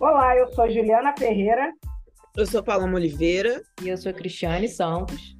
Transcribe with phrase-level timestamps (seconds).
[0.00, 1.74] Olá, eu sou Juliana Ferreira.
[2.34, 3.60] Eu sou Paloma Oliveira.
[3.82, 5.36] E eu sou Cristiane Santos.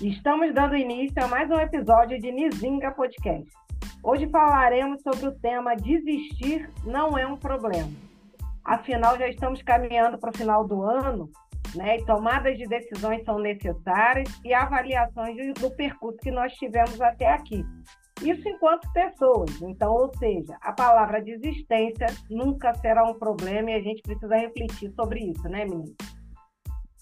[0.00, 3.46] Estamos dando início a mais um episódio de Nizinga Podcast.
[4.02, 7.90] Hoje falaremos sobre o tema Desistir não é um problema.
[8.64, 11.28] Afinal, já estamos caminhando para o final do ano,
[11.74, 11.98] né?
[11.98, 17.62] E tomadas de decisões são necessárias e avaliações do percurso que nós tivemos até aqui.
[18.24, 19.60] Isso enquanto pessoas.
[19.62, 24.92] Então, ou seja, a palavra desistência nunca será um problema e a gente precisa refletir
[24.94, 25.94] sobre isso, né, menina?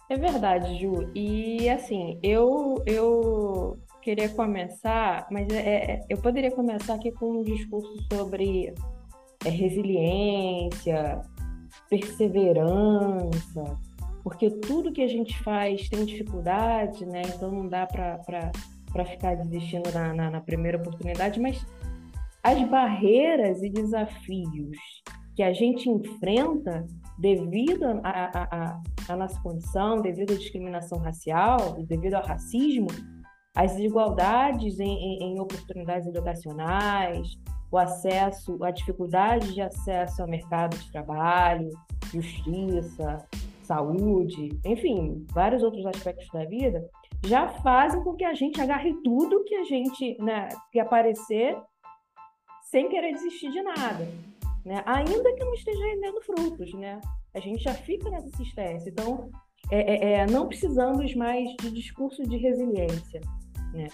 [0.09, 1.09] É verdade, Ju.
[1.15, 7.43] E assim, eu eu queria começar, mas é, é eu poderia começar aqui com um
[7.43, 8.75] discurso sobre
[9.45, 11.21] é, resiliência,
[11.89, 13.79] perseverança,
[14.25, 17.23] porque tudo que a gente faz tem dificuldade, né?
[17.27, 18.51] Então não dá para
[18.93, 21.65] para ficar desistindo na, na, na primeira oportunidade, mas
[22.43, 24.77] as barreiras e desafios
[25.35, 26.87] que a gente enfrenta
[27.19, 32.89] devido à nossa condição, devido à discriminação racial, devido ao racismo,
[33.55, 37.29] as desigualdades em, em, em, oportunidades educacionais,
[37.71, 41.69] o acesso, a dificuldade de acesso ao mercado de trabalho,
[42.13, 43.25] justiça,
[43.63, 46.85] saúde, enfim, vários outros aspectos da vida,
[47.25, 51.57] já fazem com que a gente agarre tudo que a gente, né, que aparecer
[52.71, 54.09] sem querer desistir de nada,
[54.65, 54.83] né?
[54.87, 57.01] Ainda que não esteja rendendo frutos, né?
[57.35, 58.89] A gente já fica nessa assistência.
[58.89, 59.29] Então,
[59.71, 63.21] é, é, é, não precisamos mais de discurso de resiliência,
[63.73, 63.89] né?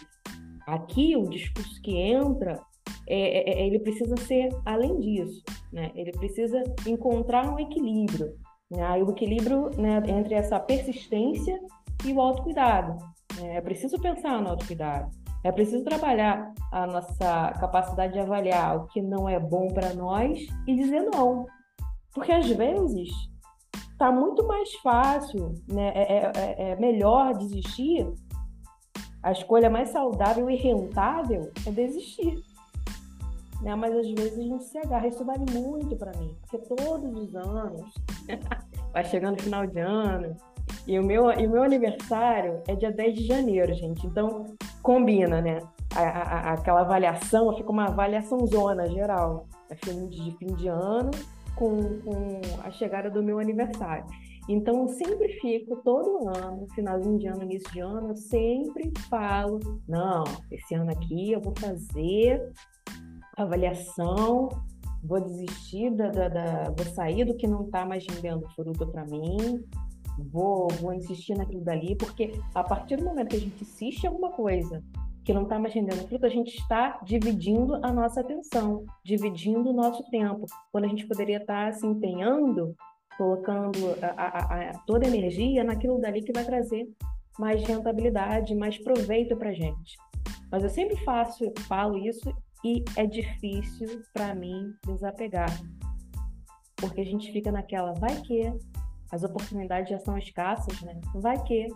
[0.66, 2.60] Aqui, o discurso que entra,
[3.08, 5.90] é, é, é ele precisa ser além disso, né?
[5.94, 8.36] Ele precisa encontrar um equilíbrio,
[8.70, 8.92] né?
[9.02, 11.58] O equilíbrio né, entre essa persistência
[12.04, 13.15] e o autocuidado.
[13.42, 15.10] É preciso pensar no autocuidado.
[15.44, 20.40] É preciso trabalhar a nossa capacidade de avaliar o que não é bom para nós
[20.66, 21.46] e dizer não.
[22.12, 23.10] Porque às vezes
[23.92, 25.92] está muito mais fácil, né?
[25.94, 28.12] É, é, é, é, melhor desistir.
[29.22, 32.42] A escolha mais saudável e rentável é desistir.
[33.62, 33.74] Né?
[33.74, 35.06] Mas às vezes não se agarra.
[35.06, 37.94] Isso vale muito para mim, porque todos os anos,
[38.92, 40.36] vai chegando o final de ano,
[40.86, 44.06] e o meu, e o meu aniversário é dia 10 de janeiro, gente.
[44.06, 44.46] Então,
[44.82, 45.58] combina, né?
[45.94, 49.48] A, a, aquela avaliação, fica uma avaliação zona geral.
[49.68, 51.10] É fim de, fim de ano
[51.56, 54.04] com, com a chegada do meu aniversário.
[54.48, 59.58] Então, eu sempre fico, todo ano, finalzinho de ano, início de ano, eu sempre falo:
[59.88, 60.22] não,
[60.52, 62.52] esse ano aqui eu vou fazer
[63.36, 64.48] avaliação,
[65.02, 69.04] vou desistir da, da, da vou sair do que não está mais rendendo fruto para
[69.04, 69.64] mim,
[70.18, 74.08] vou, vou insistir naquilo dali, porque a partir do momento que a gente insiste em
[74.08, 74.82] alguma coisa
[75.24, 79.72] que não está mais rendendo fruto, a gente está dividindo a nossa atenção, dividindo o
[79.72, 82.76] nosso tempo, quando a gente poderia estar tá se empenhando,
[83.18, 86.86] colocando a, a, a, toda a energia naquilo dali que vai trazer
[87.38, 89.96] mais rentabilidade, mais proveito para a gente.
[90.50, 92.32] Mas eu sempre faço, falo isso
[92.64, 95.50] e é difícil para mim desapegar,
[96.76, 98.52] porque a gente fica naquela, vai que,
[99.10, 101.00] as oportunidades já são escassas, né?
[101.14, 101.68] Vai que.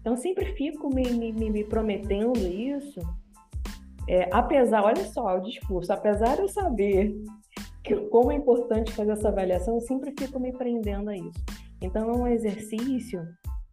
[0.00, 3.00] Então, sempre fico me, me, me prometendo isso,
[4.08, 7.14] é, apesar, olha só o discurso, apesar de eu saber
[7.84, 11.44] que, como é importante fazer essa avaliação, eu sempre fico me prendendo a isso.
[11.82, 13.22] Então, é um exercício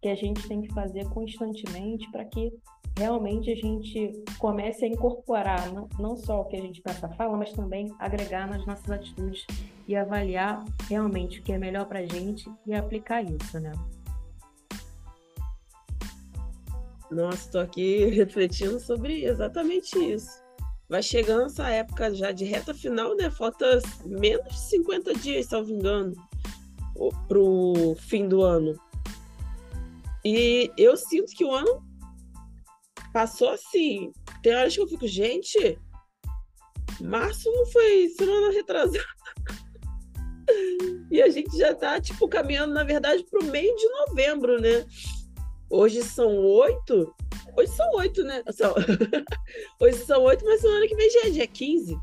[0.07, 2.53] que a gente tem que fazer constantemente para que
[2.97, 7.35] realmente a gente comece a incorporar não, não só o que a gente pensa fala,
[7.35, 9.45] mas também agregar nas nossas atitudes
[9.85, 13.73] e avaliar realmente o que é melhor para a gente e aplicar isso, né?
[17.11, 20.41] Nossa, estou aqui refletindo sobre exatamente isso.
[20.87, 23.29] Vai chegando essa época já de reta final, né?
[23.29, 26.13] Falta menos de 50 dias, salvo engano,
[27.27, 28.86] para o fim do ano.
[30.29, 31.81] E eu sinto que o ano
[33.13, 34.11] passou assim.
[34.43, 35.79] Tem horas que eu fico, gente,
[36.99, 39.05] março não foi semana retrasada.
[41.11, 44.85] E a gente já tá, tipo, caminhando, na verdade, pro meio de novembro, né?
[45.69, 47.13] Hoje são oito.
[47.57, 48.41] Hoje são oito, né?
[48.51, 48.73] São...
[49.79, 51.97] Hoje são oito, mas semana que vem já é dia 15.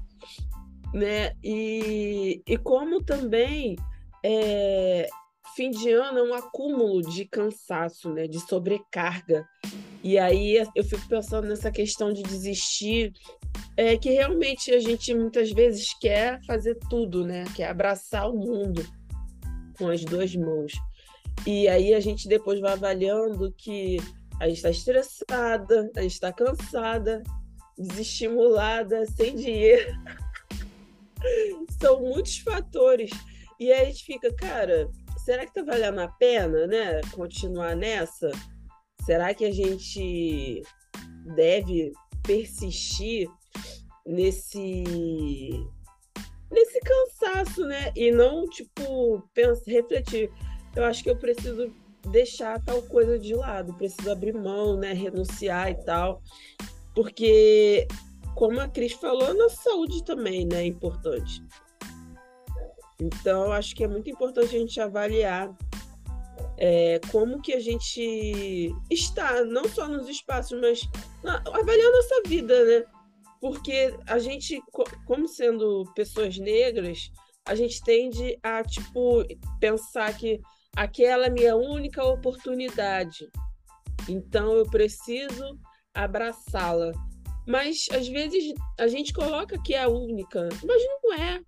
[0.93, 1.33] Né?
[1.43, 3.77] E, e como também
[4.23, 5.09] é,
[5.55, 8.27] fim de ano é um acúmulo de cansaço, né?
[8.27, 9.47] De sobrecarga.
[10.03, 13.13] E aí eu fico pensando nessa questão de desistir,
[13.77, 17.45] é que realmente a gente muitas vezes quer fazer tudo, né?
[17.57, 18.85] Quer abraçar o mundo
[19.79, 20.73] com as duas mãos.
[21.47, 23.99] E aí a gente depois vai avaliando que
[24.41, 27.23] a gente está estressada, a gente está cansada,
[27.79, 29.93] desestimulada, sem dinheiro.
[31.81, 33.11] São muitos fatores
[33.59, 34.91] E aí a gente fica, cara,
[35.25, 37.01] será que tá valendo a pena, né?
[37.13, 38.31] Continuar nessa?
[39.05, 40.63] Será que a gente
[41.35, 41.93] deve
[42.23, 43.29] persistir
[44.07, 44.85] nesse
[46.51, 47.91] nesse cansaço, né?
[47.97, 50.31] E não tipo pensar, refletir.
[50.77, 51.73] Eu acho que eu preciso
[52.11, 54.93] deixar tal coisa de lado, preciso abrir mão, né?
[54.93, 56.23] Renunciar e tal,
[56.95, 57.89] porque
[58.35, 60.63] como a Cris falou, a nossa saúde também, né?
[60.63, 61.43] É importante.
[63.01, 65.55] Então, acho que é muito importante a gente avaliar
[66.57, 70.89] é, como que a gente está, não só nos espaços, mas
[71.23, 72.85] na, avaliar a nossa vida, né?
[73.41, 74.63] Porque a gente,
[75.05, 77.11] como sendo pessoas negras,
[77.47, 79.23] a gente tende a, tipo,
[79.61, 80.41] pensar que
[80.75, 83.29] aquela é a minha única oportunidade.
[84.09, 85.59] Então, eu preciso
[85.93, 86.93] abraçá-la.
[87.47, 91.41] Mas, às vezes, a gente coloca que é a única, mas não é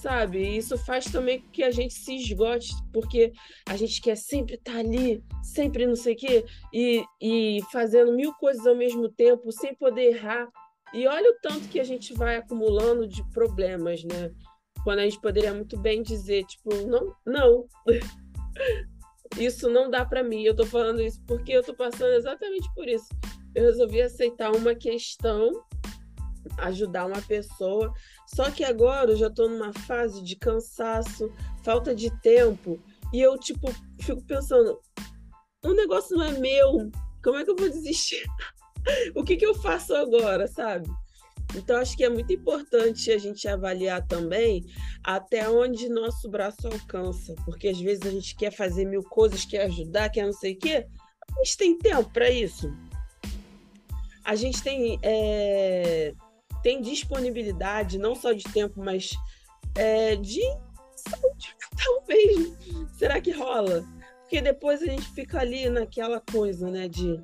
[0.00, 0.56] sabe?
[0.56, 3.32] Isso faz também que a gente se esgote, porque
[3.68, 8.12] a gente quer sempre estar tá ali, sempre não sei o quê, e, e fazendo
[8.12, 10.48] mil coisas ao mesmo tempo, sem poder errar.
[10.94, 14.30] E olha o tanto que a gente vai acumulando de problemas, né?
[14.84, 17.66] Quando a gente poderia muito bem dizer, tipo, não, não.
[19.36, 20.42] isso não dá para mim.
[20.44, 23.08] Eu tô falando isso porque eu tô passando exatamente por isso.
[23.54, 25.50] Eu resolvi aceitar uma questão
[26.58, 27.92] ajudar uma pessoa.
[28.34, 31.32] Só que agora eu já estou numa fase de cansaço,
[31.62, 32.80] falta de tempo,
[33.12, 33.68] e eu, tipo,
[34.00, 34.78] fico pensando:
[35.64, 36.90] o negócio não é meu,
[37.22, 38.24] como é que eu vou desistir?
[39.14, 40.88] o que, que eu faço agora, sabe?
[41.54, 44.64] Então, acho que é muito importante a gente avaliar também
[45.02, 49.62] até onde nosso braço alcança, porque às vezes a gente quer fazer mil coisas, quer
[49.62, 50.86] ajudar, quer não sei o quê.
[51.34, 52.70] A gente tem tempo para isso.
[54.24, 56.12] A gente tem é,
[56.62, 59.12] tem disponibilidade, não só de tempo, mas
[59.74, 60.42] é, de
[60.96, 61.56] saúde
[62.08, 62.56] mesmo.
[62.96, 63.84] Será que rola?
[64.20, 67.22] Porque depois a gente fica ali naquela coisa, né, de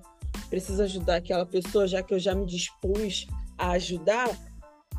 [0.49, 3.27] preciso ajudar aquela pessoa, já que eu já me dispus
[3.59, 4.29] a ajudar,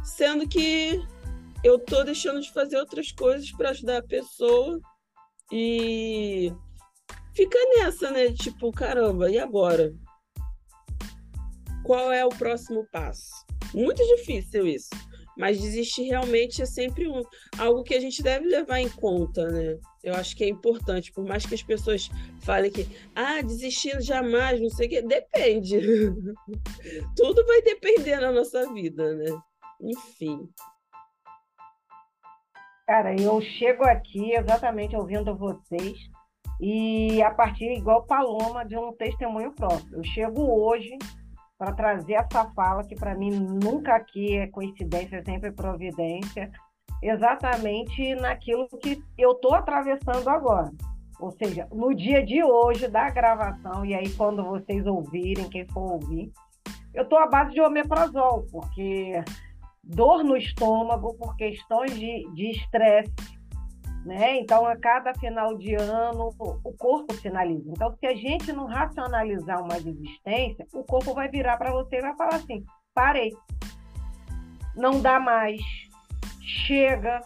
[0.03, 1.01] sendo que
[1.63, 4.79] eu tô deixando de fazer outras coisas para ajudar a pessoa
[5.51, 6.53] e
[7.33, 8.31] fica nessa, né?
[8.31, 9.93] Tipo, caramba, e agora?
[11.83, 13.31] Qual é o próximo passo?
[13.75, 14.89] Muito difícil isso.
[15.37, 17.21] Mas desistir realmente é sempre um,
[17.59, 19.77] algo que a gente deve levar em conta, né?
[20.01, 22.09] Eu acho que é importante, por mais que as pessoas
[22.41, 25.77] falem que, ah, desistir jamais, não sei o quê, depende.
[27.17, 29.37] Tudo vai depender na nossa vida, né?
[29.81, 30.47] Enfim.
[32.87, 35.97] Cara, eu chego aqui exatamente ouvindo vocês
[36.61, 39.97] e a partir, igual Paloma, de um testemunho próprio.
[39.97, 40.97] Eu chego hoje
[41.57, 46.51] para trazer essa fala que para mim nunca aqui é coincidência, é sempre providência,
[47.01, 50.71] exatamente naquilo que eu estou atravessando agora.
[51.19, 55.93] Ou seja, no dia de hoje da gravação, e aí quando vocês ouvirem, quem for
[55.93, 56.31] ouvir,
[56.93, 59.23] eu estou à base de omeprazol, porque
[59.83, 63.13] dor no estômago por questões de estresse,
[64.05, 64.37] né?
[64.37, 67.71] Então, a cada final de ano, o corpo sinaliza.
[67.71, 72.01] Então, se a gente não racionalizar uma desistência, o corpo vai virar para você e
[72.01, 72.63] vai falar assim:
[72.93, 73.35] parei,
[74.75, 75.59] não dá mais,
[76.39, 77.19] chega.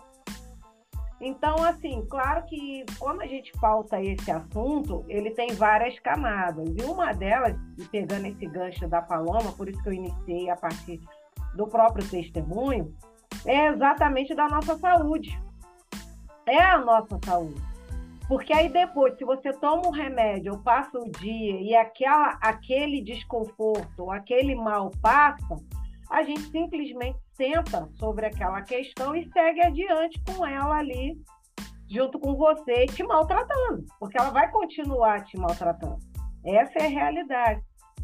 [1.20, 6.66] Então, assim, claro que quando a gente pauta esse assunto, ele tem várias camadas.
[6.78, 7.58] E uma delas,
[7.92, 11.02] pegando esse gancho da Paloma, por isso que eu iniciei a partir
[11.56, 12.96] do próprio testemunho,
[13.46, 15.38] é exatamente da nossa saúde
[16.50, 17.62] é a nossa saúde.
[18.28, 23.02] Porque aí depois, se você toma um remédio ou passa o dia e aquela, aquele
[23.02, 25.56] desconforto, aquele mal passa,
[26.12, 31.20] a gente simplesmente senta sobre aquela questão e segue adiante com ela ali,
[31.90, 35.98] junto com você, te maltratando, porque ela vai continuar te maltratando.
[36.46, 37.62] Essa é a realidade.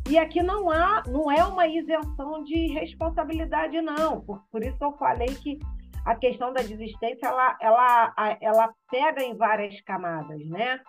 [0.10, 4.22] E aqui não há, não é uma isenção de responsabilidade, não.
[4.22, 5.60] Por, por isso eu falei que
[6.06, 10.80] a questão da desistência ela, ela, ela pega em várias camadas, né?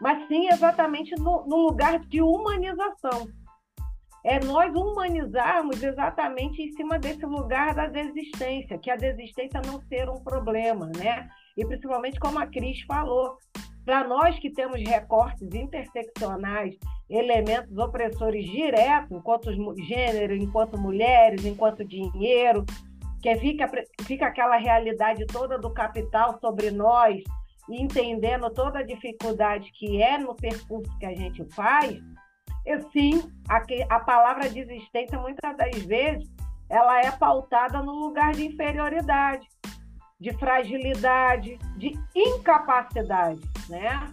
[0.00, 3.26] Mas sim exatamente no, no lugar de humanização.
[4.22, 10.10] É nós humanizarmos exatamente em cima desse lugar da desistência, que a desistência não ser
[10.10, 11.28] um problema, né?
[11.56, 13.38] E principalmente como a Cris falou,
[13.86, 16.74] para nós que temos recortes interseccionais,
[17.08, 19.52] elementos opressores diretos, enquanto
[19.84, 22.64] gênero, enquanto mulheres, enquanto dinheiro,
[23.26, 23.68] que fica,
[24.02, 27.24] fica aquela realidade toda do capital sobre nós,
[27.68, 31.98] entendendo toda a dificuldade que é no percurso que a gente faz,
[32.64, 33.60] e sim, a,
[33.96, 36.28] a palavra desistência, muitas das vezes,
[36.70, 39.48] ela é pautada no lugar de inferioridade.
[40.20, 44.08] de fragilidade, de incapacidade, né?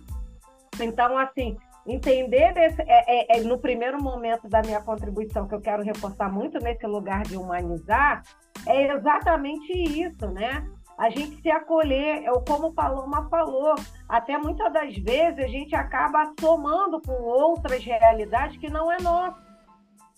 [0.80, 1.56] Então, assim,
[1.86, 6.32] entender esse, é, é, é, no primeiro momento da minha contribuição que eu quero reforçar
[6.32, 8.24] muito nesse lugar de humanizar
[8.66, 10.66] é exatamente isso, né?
[10.98, 13.76] A gente se acolher, é como Paloma falou,
[14.08, 19.42] até muitas das vezes a gente acaba somando com outras realidades que não é nossa,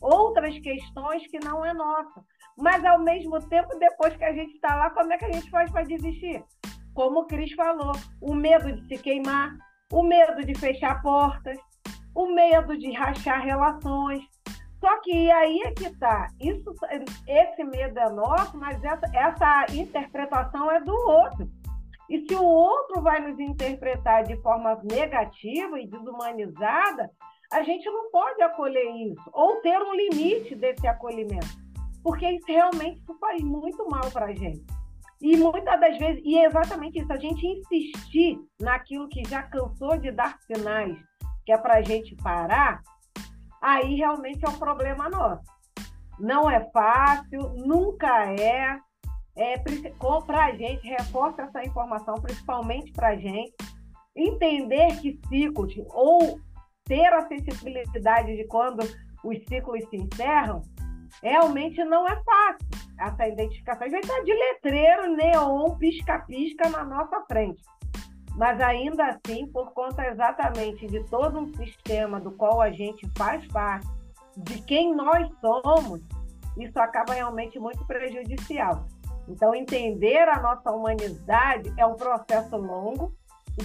[0.01, 2.23] outras questões que não é nossa.
[2.57, 5.49] Mas ao mesmo tempo, depois que a gente está lá, como é que a gente
[5.49, 6.43] faz para desistir?
[6.93, 9.57] Como o Cris falou, o medo de se queimar,
[9.91, 11.57] o medo de fechar portas,
[12.13, 14.23] o medo de rachar relações.
[14.79, 16.27] Só que aí é que está.
[16.39, 16.73] Isso,
[17.27, 21.49] esse medo é nosso, mas essa, essa interpretação é do outro.
[22.09, 27.09] E se o outro vai nos interpretar de forma negativa e desumanizada,
[27.51, 31.47] a gente não pode acolher isso, ou ter um limite desse acolhimento,
[32.03, 34.65] porque isso realmente isso faz muito mal para a gente.
[35.25, 39.97] E muitas das vezes, e é exatamente isso, a gente insistir naquilo que já cansou
[39.97, 40.95] de dar sinais,
[41.43, 42.79] que é para a gente parar,
[43.59, 45.41] aí realmente é um problema nosso.
[46.19, 48.77] Não é fácil, nunca é.
[49.35, 49.57] é
[50.27, 53.55] para a gente, reforça essa informação, principalmente para a gente,
[54.15, 56.39] entender que ciclos, ou
[56.83, 58.81] ter a sensibilidade de quando
[59.23, 60.61] os ciclos se encerram,
[61.23, 63.89] realmente não é fácil essa identificação.
[63.89, 67.61] Gente está de letreiro, neon, pisca-pisca na nossa frente.
[68.35, 73.45] Mas ainda assim, por conta exatamente de todo um sistema do qual a gente faz
[73.47, 73.87] parte,
[74.37, 76.01] de quem nós somos,
[76.57, 78.85] isso acaba realmente muito prejudicial.
[79.27, 83.13] Então, entender a nossa humanidade é um processo longo.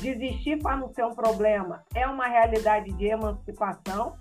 [0.00, 4.16] Desistir para não ser um problema é uma realidade de emancipação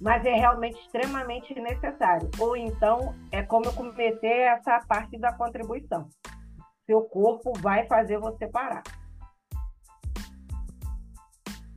[0.00, 2.30] mas é realmente extremamente necessário.
[2.38, 6.08] Ou então, é como eu comecei essa parte da contribuição.
[6.86, 8.82] Seu corpo vai fazer você parar.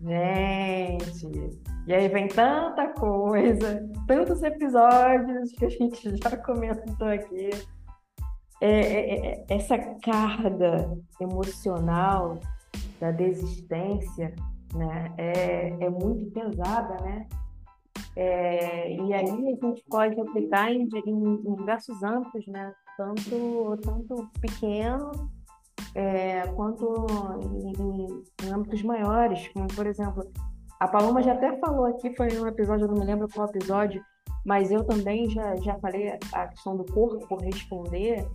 [0.01, 7.49] Gente, e aí vem tanta coisa, tantos episódios que a gente já comentou aqui.
[8.61, 12.39] É, é, é, essa carga emocional
[12.99, 14.33] da desistência
[14.73, 17.25] né, é, é muito pesada, né?
[18.21, 22.73] É, e aí a gente pode aplicar em, em, em diversos âmbitos, né?
[22.97, 25.11] Tanto, tanto pequeno
[25.95, 27.07] é, quanto
[27.41, 27.71] em,
[28.43, 30.29] em, âmbitos maiores, como por exemplo,
[30.81, 34.03] a Paloma já até falou aqui, foi um episódio, eu não me lembro qual episódio,
[34.45, 38.27] mas eu também já, já falei a questão do corpo responder.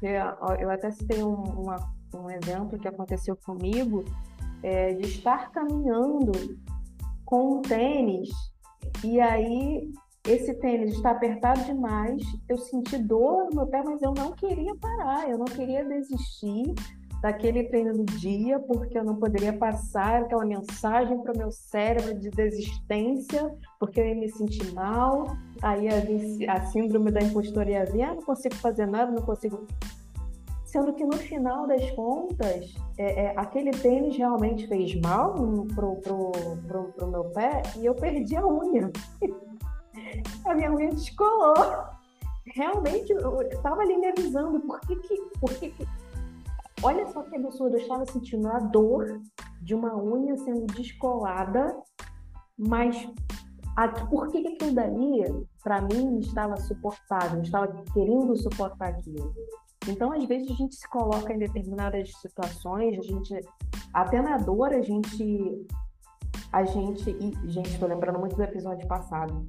[0.00, 1.74] Eu até citei um, uma,
[2.14, 4.04] um exemplo que aconteceu comigo
[4.62, 6.30] é, de estar caminhando
[7.24, 8.30] com um tênis
[9.04, 9.92] e aí,
[10.26, 14.74] esse tênis está apertado demais, eu senti dor no meu pé, mas eu não queria
[14.76, 16.74] parar, eu não queria desistir
[17.22, 22.18] daquele treino do dia, porque eu não poderia passar aquela mensagem para o meu cérebro
[22.18, 25.26] de desistência, porque eu ia me sentir mal,
[25.62, 29.66] aí a, a síndrome da impostora ia vir, ah, não consigo fazer nada, não consigo
[30.68, 35.32] sendo que no final das contas, é, é, aquele tênis realmente fez mal
[35.74, 36.32] pro, pro,
[36.66, 38.92] pro, pro, meu pé e eu perdi a unha.
[40.44, 41.54] a minha unha descolou.
[42.54, 45.88] Realmente, eu estava ali me avisando por que que, por que, que...
[46.82, 49.20] Olha só que absurdo, eu estava sentindo a dor
[49.62, 51.76] de uma unha sendo descolada,
[52.58, 53.08] mas
[53.74, 59.34] a, por que, que aquilo dali, para mim, estava suportável, estava querendo suportar aquilo?
[59.88, 63.40] Então, às vezes, a gente se coloca em determinadas situações, a gente,
[63.92, 65.66] até na dor, a gente.
[66.52, 67.10] A gente.
[67.10, 69.48] E, gente, estou lembrando muito do episódio passado.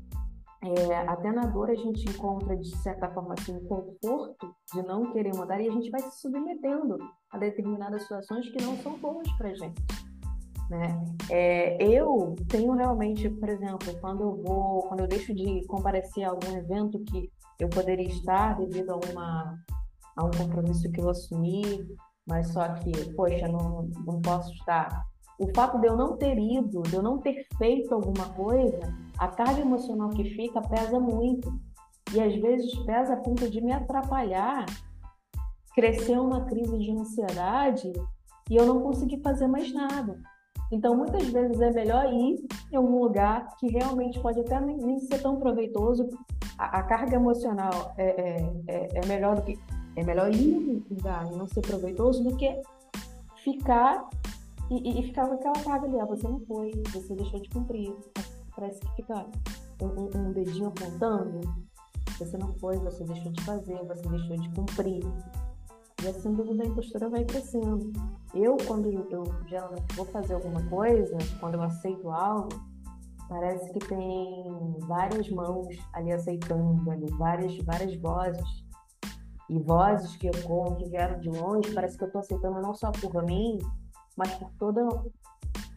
[0.62, 5.10] É, até na dor a gente encontra, de certa forma, assim, um conforto de não
[5.14, 6.98] querer mudar e a gente vai se submetendo
[7.32, 9.82] a determinadas situações que não são boas para gente.
[10.70, 11.04] Né?
[11.32, 16.32] É, eu tenho realmente, por exemplo, quando eu vou, quando eu deixo de comparecer a
[16.32, 19.58] algum evento que eu poderia estar devido a uma
[20.20, 21.88] a um compromisso que eu assumi,
[22.28, 25.06] mas só que, poxa, não, não posso estar.
[25.40, 28.80] O fato de eu não ter ido, de eu não ter feito alguma coisa,
[29.18, 31.50] a carga emocional que fica pesa muito.
[32.14, 34.66] E às vezes pesa a ponto de me atrapalhar,
[35.74, 37.94] crescer uma crise de ansiedade
[38.50, 40.20] e eu não conseguir fazer mais nada.
[40.72, 45.22] Então, muitas vezes é melhor ir em algum lugar que realmente pode até nem ser
[45.22, 46.10] tão proveitoso.
[46.58, 49.58] A, a carga emocional é, é, é, é melhor do que
[50.00, 52.62] é melhor ir lugar e não ser proveitoso do que
[53.44, 54.10] ficar
[54.70, 56.00] e, e, ficar com aquela carga ali.
[56.00, 57.94] Ah, você não foi, você deixou de cumprir.
[58.56, 59.26] Parece que fica
[59.82, 61.42] um, um dedinho apontando.
[62.18, 65.04] Você não foi, você deixou de fazer, você deixou de cumprir.
[66.04, 67.92] E a síndrome da impostura vai crescendo.
[68.34, 72.50] Eu, quando eu geralmente vou fazer alguma coisa, quando eu aceito algo,
[73.28, 78.69] parece que tem várias mãos ali aceitando, ali, várias, várias vozes.
[79.50, 82.74] E vozes que eu como, que vieram de longe, parece que eu estou aceitando não
[82.74, 83.58] só por mim,
[84.16, 84.88] mas por toda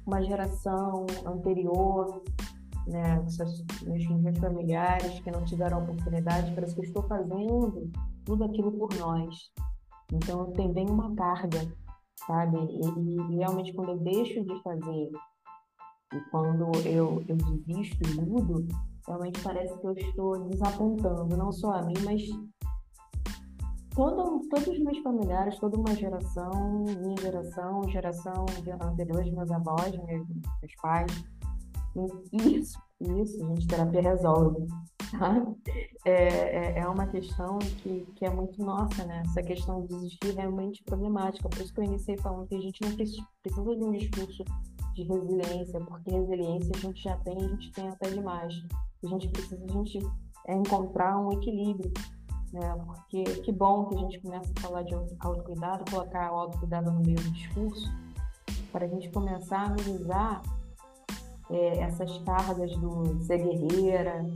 [0.07, 2.23] uma geração anterior,
[2.87, 3.25] né,
[3.85, 7.91] meus, meus familiares que não tiveram oportunidade, parece que eu estou fazendo
[8.25, 9.51] tudo aquilo por nós.
[10.13, 11.61] Então tem bem uma carga,
[12.27, 12.59] sabe?
[12.59, 15.11] E, e, realmente quando eu deixo de fazer
[16.13, 18.67] e quando eu, eu desisto e mudo,
[19.07, 22.23] realmente parece que eu estou desapontando, não só a mim, mas
[23.95, 28.47] todo, todos os meus familiares, toda uma geração, minha geração, geração
[28.95, 31.25] de meus avós, meus, meus pais.
[32.33, 34.67] Isso, isso, gente, terapia resolve.
[35.19, 35.45] Tá?
[36.07, 39.23] É, é, é uma questão que, que é muito nossa, né?
[39.27, 41.49] Essa questão de desistir é realmente problemática.
[41.51, 43.23] Por isso que eu iniciei falando que a gente não precisa
[43.77, 44.43] de um discurso
[44.95, 48.55] de resiliência, porque resiliência a gente já tem, a gente tem até demais.
[49.05, 49.99] A gente precisa a gente
[50.49, 51.93] é encontrar um equilíbrio
[52.53, 52.75] né?
[52.87, 57.01] Porque que bom que a gente começa a falar de autocuidado, colocar o autocuidado no
[57.01, 57.91] meio do discurso,
[58.71, 60.43] para a gente começar a analisar
[61.51, 64.27] é, essas cargas do ser guerreira,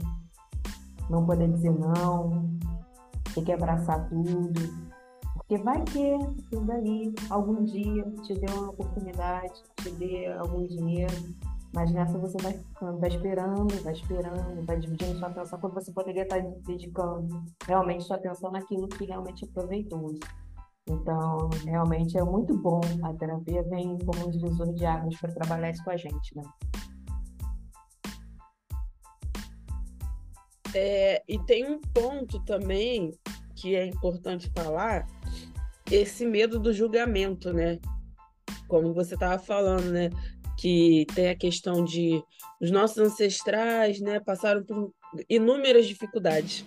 [1.09, 2.49] não poder dizer não,
[3.33, 4.87] ter que abraçar tudo.
[5.33, 11.13] Porque vai ter isso daí, algum dia te dê uma oportunidade, te dê algum dinheiro,
[11.77, 15.91] mas nessa você vai ficando, vai esperando, vai esperando, vai dividindo sua atenção quando você
[15.91, 20.19] poderia estar dedicando realmente sua atenção naquilo que realmente é proveitoso.
[20.89, 22.81] Então, realmente é muito bom.
[23.03, 26.43] A terapia vem como um divisor de águas para trabalhar isso com a gente, né?
[30.73, 33.11] É, e tem um ponto também
[33.55, 35.05] que é importante falar,
[35.91, 37.77] esse medo do julgamento, né?
[38.67, 40.09] Como você estava falando, né?
[40.57, 42.21] Que tem a questão de
[42.59, 44.91] os nossos ancestrais, né, passaram por
[45.29, 46.65] inúmeras dificuldades.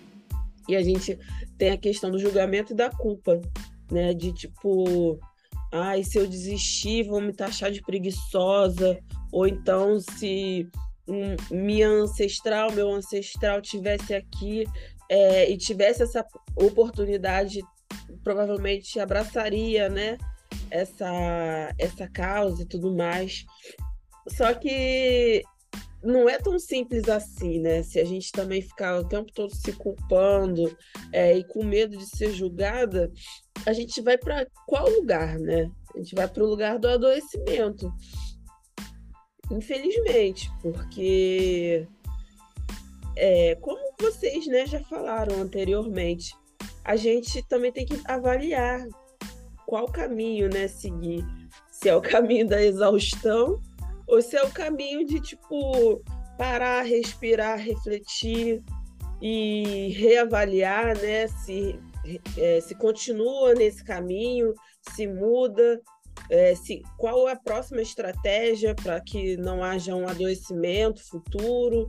[0.67, 1.19] E a gente
[1.57, 3.39] tem a questão do julgamento e da culpa,
[3.91, 5.19] né, de tipo,
[5.71, 8.97] ai, se eu desistir, vão me taxar de preguiçosa,
[9.31, 10.67] ou então se
[11.07, 14.65] um, minha ancestral, meu ancestral tivesse aqui
[15.09, 16.25] é, e tivesse essa
[16.55, 17.61] oportunidade,
[18.23, 20.17] provavelmente abraçaria, né,
[20.69, 23.45] essa, essa causa e tudo mais.
[24.27, 25.43] Só que
[26.03, 27.83] não é tão simples assim, né?
[27.83, 30.75] Se a gente também ficar o tempo todo se culpando
[31.11, 33.11] é, e com medo de ser julgada,
[33.65, 35.69] a gente vai para qual lugar, né?
[35.93, 37.91] A gente vai para o lugar do adoecimento.
[39.51, 41.85] Infelizmente, porque
[43.17, 46.33] é, como vocês né, já falaram anteriormente,
[46.83, 48.81] a gente também tem que avaliar
[49.71, 51.25] qual caminho né, seguir.
[51.71, 53.57] Se é o caminho da exaustão
[54.05, 56.03] ou se é o caminho de, tipo,
[56.37, 58.61] parar, respirar, refletir
[59.21, 61.25] e reavaliar, né?
[61.29, 61.79] Se,
[62.37, 64.53] é, se continua nesse caminho,
[64.93, 65.81] se muda,
[66.29, 71.87] é, se, qual é a próxima estratégia para que não haja um adoecimento futuro.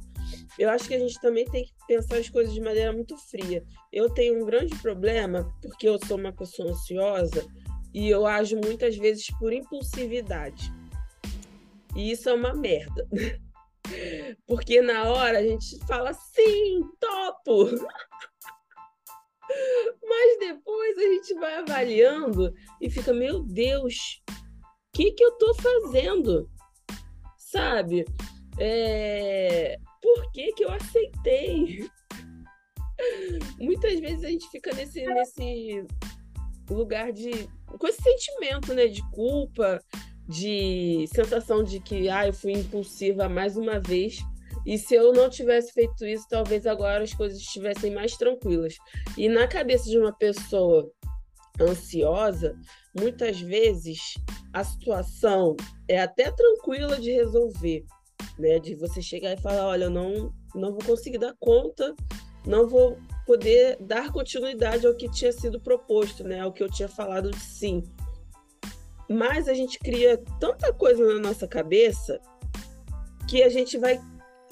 [0.57, 3.65] Eu acho que a gente também tem que pensar as coisas de maneira muito fria.
[3.93, 7.45] Eu tenho um grande problema, porque eu sou uma pessoa ansiosa,
[7.95, 10.73] e eu ajo muitas vezes por impulsividade.
[11.95, 13.07] E isso é uma merda.
[14.47, 17.71] Porque na hora a gente fala sim, topo.
[20.03, 24.35] Mas depois a gente vai avaliando e fica, meu Deus, o
[24.95, 26.49] que, que eu tô fazendo?
[27.37, 28.07] Sabe?
[28.59, 29.77] É...
[30.01, 31.87] Por que, que eu aceitei?
[33.59, 35.85] Muitas vezes a gente fica nesse, nesse
[36.71, 37.31] lugar de.
[37.67, 38.87] com esse sentimento, né?
[38.87, 39.81] De culpa,
[40.29, 44.19] de sensação de que ah, eu fui impulsiva mais uma vez.
[44.65, 48.77] E se eu não tivesse feito isso, talvez agora as coisas estivessem mais tranquilas.
[49.19, 50.89] E na cabeça de uma pessoa
[51.61, 52.57] ansiosa,
[52.99, 54.15] muitas vezes
[54.53, 55.57] a situação
[55.89, 57.85] é até tranquila de resolver,
[58.39, 58.59] né?
[58.59, 61.95] De você chegar e falar, olha, eu não não vou conseguir dar conta,
[62.47, 66.41] não vou poder dar continuidade ao que tinha sido proposto, né?
[66.41, 67.83] Ao que eu tinha falado de sim.
[69.09, 72.21] Mas a gente cria tanta coisa na nossa cabeça
[73.29, 74.01] que a gente vai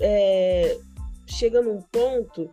[0.00, 0.78] é,
[1.26, 2.52] chega num ponto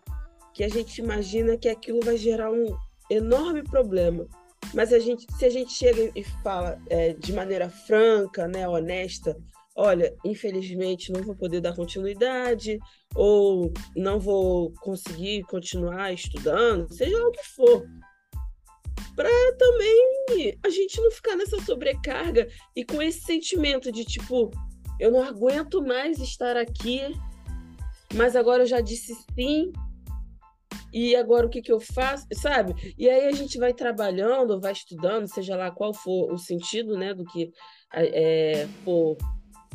[0.53, 2.65] que a gente imagina que aquilo vai gerar um
[3.10, 4.27] enorme problema.
[4.73, 9.38] Mas a gente, se a gente chega e fala é, de maneira franca, né, honesta,
[9.75, 12.80] olha, infelizmente não vou poder dar continuidade,
[13.15, 17.86] ou não vou conseguir continuar estudando, seja lá o que for.
[19.15, 24.52] para também a gente não ficar nessa sobrecarga e com esse sentimento de tipo,
[25.00, 27.02] eu não aguento mais estar aqui,
[28.13, 29.72] mas agora eu já disse sim.
[30.93, 32.93] E agora o que, que eu faço, sabe?
[32.98, 37.13] E aí a gente vai trabalhando, vai estudando, seja lá qual for o sentido né,
[37.13, 37.52] do que
[37.93, 39.17] é, for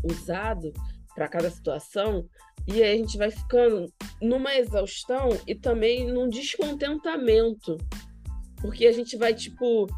[0.02, 0.72] usado
[1.14, 2.26] para cada situação,
[2.66, 7.76] e aí a gente vai ficando numa exaustão e também num descontentamento.
[8.60, 9.88] Porque a gente vai, tipo,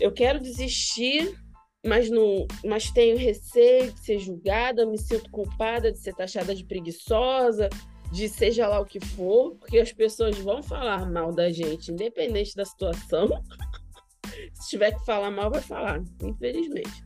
[0.00, 1.36] eu quero desistir,
[1.84, 6.64] mas não, mas tenho receio de ser julgada, me sinto culpada de ser taxada de
[6.64, 7.68] preguiçosa,
[8.12, 12.54] de seja lá o que for, porque as pessoas vão falar mal da gente, independente
[12.54, 13.28] da situação.
[14.54, 17.04] Se tiver que falar mal, vai falar, infelizmente.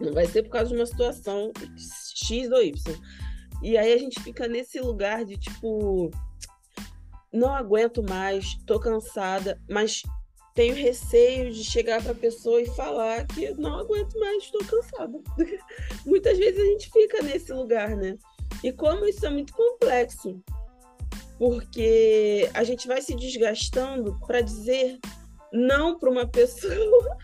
[0.00, 1.52] Não vai ser por causa de uma situação
[2.14, 2.74] X ou Y.
[3.62, 6.10] E aí a gente fica nesse lugar de tipo,
[7.32, 10.02] não aguento mais, tô cansada, mas
[10.54, 15.20] tenho receio de chegar para a pessoa e falar que não aguento mais, estou cansada.
[16.04, 18.18] Muitas vezes a gente fica nesse lugar, né?
[18.64, 20.42] E como isso é muito complexo,
[21.38, 24.98] porque a gente vai se desgastando para dizer
[25.52, 27.16] não para uma pessoa,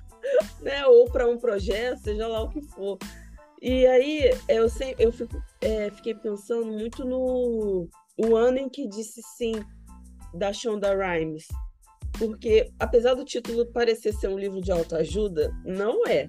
[0.60, 0.86] né?
[0.86, 2.98] Ou para um projeto, seja lá o que for.
[3.64, 8.86] E aí eu, sempre, eu fico, é, fiquei pensando muito no o ano em que
[8.86, 9.54] disse sim
[10.34, 11.48] da Shonda Rhimes.
[12.18, 16.28] Porque, apesar do título parecer ser um livro de autoajuda, não é.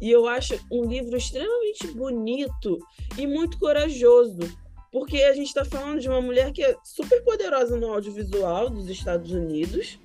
[0.00, 2.78] E eu acho um livro extremamente bonito
[3.18, 4.38] e muito corajoso.
[4.92, 8.88] Porque a gente está falando de uma mulher que é super poderosa no audiovisual dos
[8.88, 9.98] Estados Unidos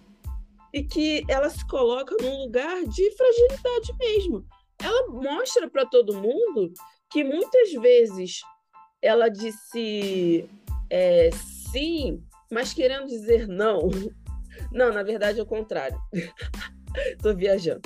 [0.73, 4.43] e que ela se coloca num lugar de fragilidade mesmo
[4.83, 6.71] ela mostra para todo mundo
[7.09, 8.41] que muitas vezes
[9.01, 10.49] ela disse
[10.89, 11.29] é,
[11.71, 13.89] sim, mas querendo dizer não.
[14.71, 15.97] Não, na verdade é o contrário.
[17.17, 17.81] Estou viajando.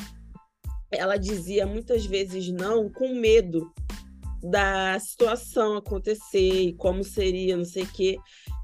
[0.92, 3.74] Ela dizia muitas vezes não com medo
[4.42, 8.18] da situação acontecer e como seria, não sei o quê.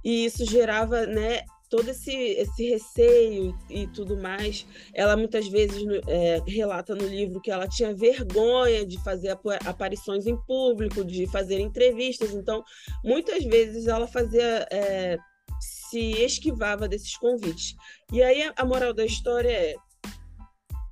[0.03, 4.63] E isso gerava né, todo esse, esse receio e tudo mais.
[4.93, 10.37] Ela muitas vezes é, relata no livro que ela tinha vergonha de fazer aparições em
[10.45, 12.31] público, de fazer entrevistas.
[12.31, 12.63] Então,
[13.03, 14.67] muitas vezes ela fazia.
[14.71, 15.17] É,
[15.59, 17.75] se esquivava desses convites.
[18.11, 19.75] E aí a moral da história é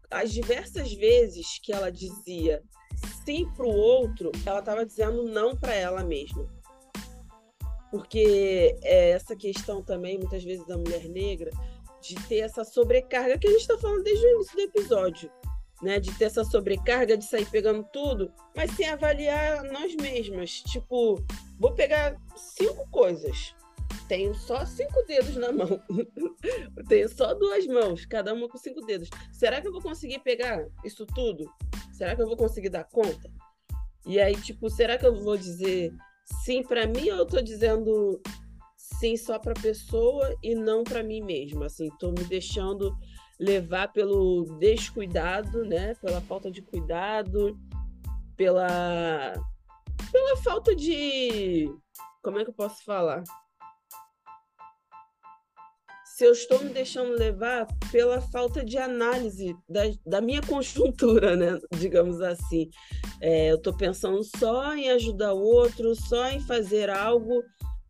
[0.10, 2.62] as diversas vezes que ela dizia
[3.26, 6.48] sim para o outro, ela estava dizendo não para ela mesma
[7.92, 11.52] porque é essa questão também, muitas vezes, da mulher negra,
[12.02, 15.32] de ter essa sobrecarga que a gente está falando desde o início do episódio,
[15.82, 16.00] né?
[16.00, 20.62] De ter essa sobrecarga, de sair pegando tudo, mas sem avaliar nós mesmas.
[20.62, 21.22] Tipo,
[21.60, 23.54] vou pegar cinco coisas.
[24.08, 25.82] Tenho só cinco dedos na mão.
[26.88, 29.10] Tenho só duas mãos, cada uma com cinco dedos.
[29.32, 31.46] Será que eu vou conseguir pegar isso tudo?
[31.94, 33.30] Será que eu vou conseguir dar conta?
[34.06, 35.94] E aí, tipo, será que eu vou dizer
[36.44, 38.22] sim para mim ou eu tô dizendo
[38.78, 41.66] sim só para pessoa e não para mim mesma?
[41.66, 42.96] Assim, tô me deixando
[43.40, 45.96] levar pelo descuidado, né?
[45.96, 47.58] Pela falta de cuidado,
[48.36, 49.34] pela
[50.12, 51.74] pela falta de
[52.22, 53.24] como é que eu posso falar?
[56.22, 61.60] Se eu estou me deixando levar pela falta de análise da, da minha conjuntura, né?
[61.80, 62.70] digamos assim.
[63.20, 67.44] É, eu estou pensando só em ajudar o outro, só em fazer algo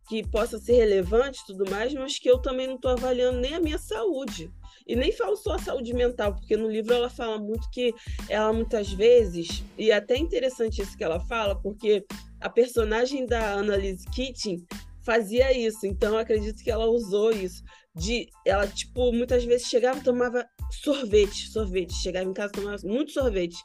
[0.08, 3.52] que possa ser relevante e tudo mais, mas que eu também não estou avaliando nem
[3.52, 4.50] a minha saúde.
[4.86, 7.94] E nem falo só a saúde mental, porque no livro ela fala muito que
[8.30, 12.02] ela muitas vezes, e é até interessante isso que ela fala, porque
[12.40, 14.64] a personagem da Annalise Keating
[15.04, 17.62] fazia isso, então acredito que ela usou isso
[17.94, 22.76] de ela tipo muitas vezes chegava e tomava sorvete, sorvete, chegava em casa e tomava
[22.84, 23.56] muito sorvete.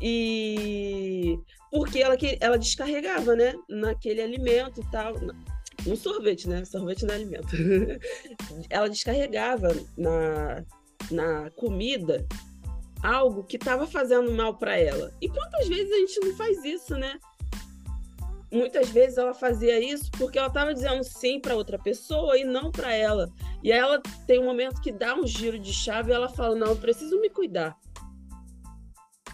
[0.00, 1.38] E
[1.70, 5.14] porque ela que ela descarregava, né, naquele alimento e tal,
[5.86, 6.64] um sorvete, né?
[6.64, 7.48] Sorvete não é alimento.
[8.70, 10.64] ela descarregava na
[11.10, 12.26] na comida
[13.02, 15.12] algo que estava fazendo mal para ela.
[15.20, 17.18] E quantas vezes a gente não faz isso, né?
[18.54, 22.70] Muitas vezes ela fazia isso porque ela estava dizendo sim para outra pessoa e não
[22.70, 23.28] para ela.
[23.62, 26.54] E aí ela tem um momento que dá um giro de chave e ela fala:
[26.54, 27.76] Não, eu preciso me cuidar.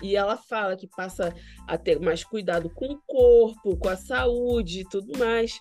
[0.03, 1.35] E ela fala que passa
[1.69, 5.61] a ter mais cuidado com o corpo, com a saúde e tudo mais.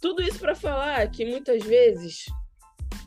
[0.00, 2.26] Tudo isso para falar que muitas vezes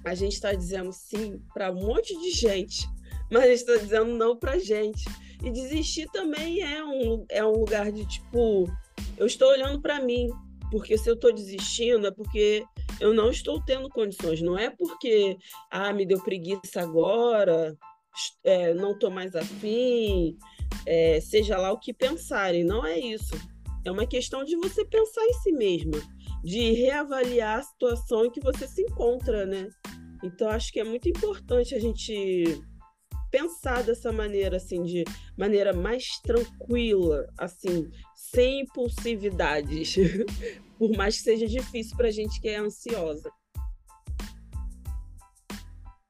[0.05, 2.87] a gente está dizendo sim para um monte de gente,
[3.29, 5.03] mas a gente está dizendo não para gente.
[5.43, 8.65] E desistir também é um, é um lugar de tipo
[9.19, 10.29] eu estou olhando para mim,
[10.71, 12.63] porque se eu estou desistindo é porque
[12.99, 15.37] eu não estou tendo condições, não é porque
[15.69, 17.77] ah, me deu preguiça agora,
[18.43, 20.37] é, não estou mais afim,
[20.85, 22.63] é, seja lá o que pensarem.
[22.63, 23.35] Não é isso.
[23.85, 25.99] É uma questão de você pensar em si mesma,
[26.43, 29.69] de reavaliar a situação em que você se encontra, né?
[30.23, 32.61] Então, acho que é muito importante a gente
[33.31, 35.03] pensar dessa maneira, assim, de
[35.37, 39.95] maneira mais tranquila, assim, sem impulsividades,
[40.77, 43.31] por mais que seja difícil para a gente que é ansiosa.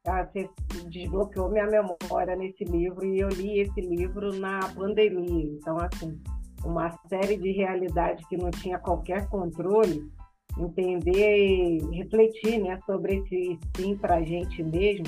[0.08, 0.49] Ah, você
[0.89, 5.45] desbloqueou minha memória nesse livro e eu li esse livro na pandemia.
[5.53, 6.19] Então, assim,
[6.63, 10.10] uma série de realidades que não tinha qualquer controle,
[10.58, 15.05] entender, refletir né, sobre esse sim para a gente mesmo,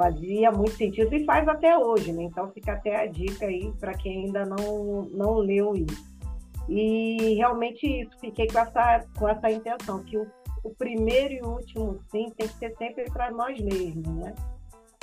[0.00, 2.22] fazia muito sentido e faz até hoje, né?
[2.22, 6.08] Então fica até a dica aí para quem ainda não, não leu isso.
[6.66, 10.26] E realmente isso, fiquei com essa, com essa intenção, que o,
[10.64, 14.34] o primeiro e último sim tem que ser sempre para nós mesmos, né?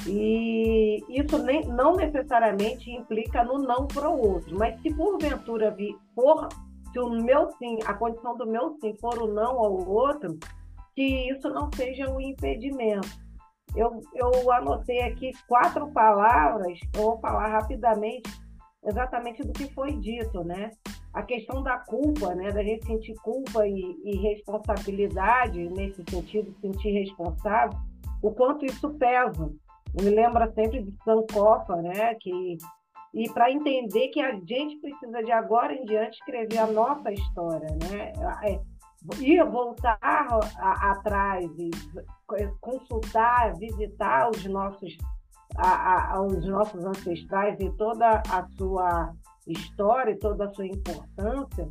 [0.07, 5.95] E isso nem, não necessariamente implica no não para o outro, mas se porventura vir,
[6.15, 6.47] for,
[6.91, 10.39] se o meu sim, a condição do meu sim for o não ao outro,
[10.95, 13.26] que isso não seja um impedimento
[13.77, 18.29] eu, eu anotei aqui quatro palavras, eu vou falar rapidamente
[18.85, 20.71] exatamente do que foi dito, né?
[21.13, 22.51] A questão da culpa, né?
[22.51, 27.77] Da gente sentir culpa e, e responsabilidade nesse sentido, sentir responsável,
[28.21, 29.51] o quanto isso pesa.
[30.01, 32.15] Me lembra sempre de Sankofa, né?
[32.15, 32.57] Que
[33.13, 37.69] e para entender que a gente precisa de agora em diante escrever a nossa história,
[37.81, 38.11] né?
[39.20, 41.72] Ir voltar a, a, atrás e
[42.60, 44.98] consultar, visitar os nossos,
[45.58, 49.13] a, os nossos ancestrais e toda a sua
[49.48, 51.70] história e toda a sua importância,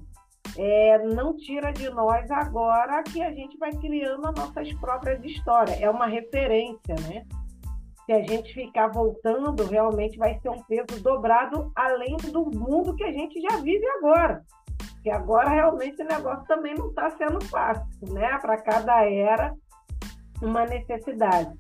[0.57, 5.81] é, não tira de nós agora que a gente vai criando as nossas próprias histórias.
[5.81, 7.25] É uma referência, né?
[8.07, 13.03] Se a gente ficar voltando, realmente vai ser um peso dobrado além do mundo que
[13.03, 14.45] a gente já vive agora.
[15.07, 18.37] Porque agora realmente o negócio também não está sendo fácil, né?
[18.39, 19.55] Para cada era,
[20.43, 21.57] uma necessidade.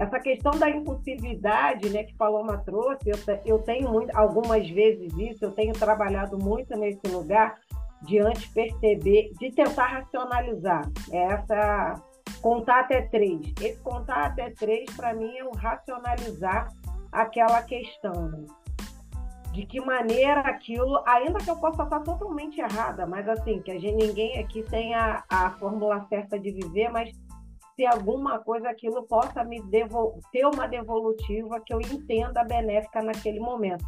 [0.00, 5.44] Essa questão da impulsividade, né, que Paloma trouxe, eu, eu tenho muito, algumas vezes isso,
[5.44, 7.56] eu tenho trabalhado muito nesse lugar
[8.00, 10.90] de antes perceber, de tentar racionalizar.
[11.12, 12.02] Essa
[12.40, 13.52] contar até três.
[13.60, 16.68] Esse contar até três, para mim, é um racionalizar
[17.12, 18.30] aquela questão.
[18.30, 18.46] Né?
[19.56, 23.78] De que maneira aquilo, ainda que eu possa estar totalmente errada, mas assim, que a
[23.78, 27.10] gente, ninguém aqui tem a, a fórmula certa de viver, mas
[27.74, 33.40] se alguma coisa aquilo possa me devol ter uma devolutiva que eu entenda benéfica naquele
[33.40, 33.82] momento.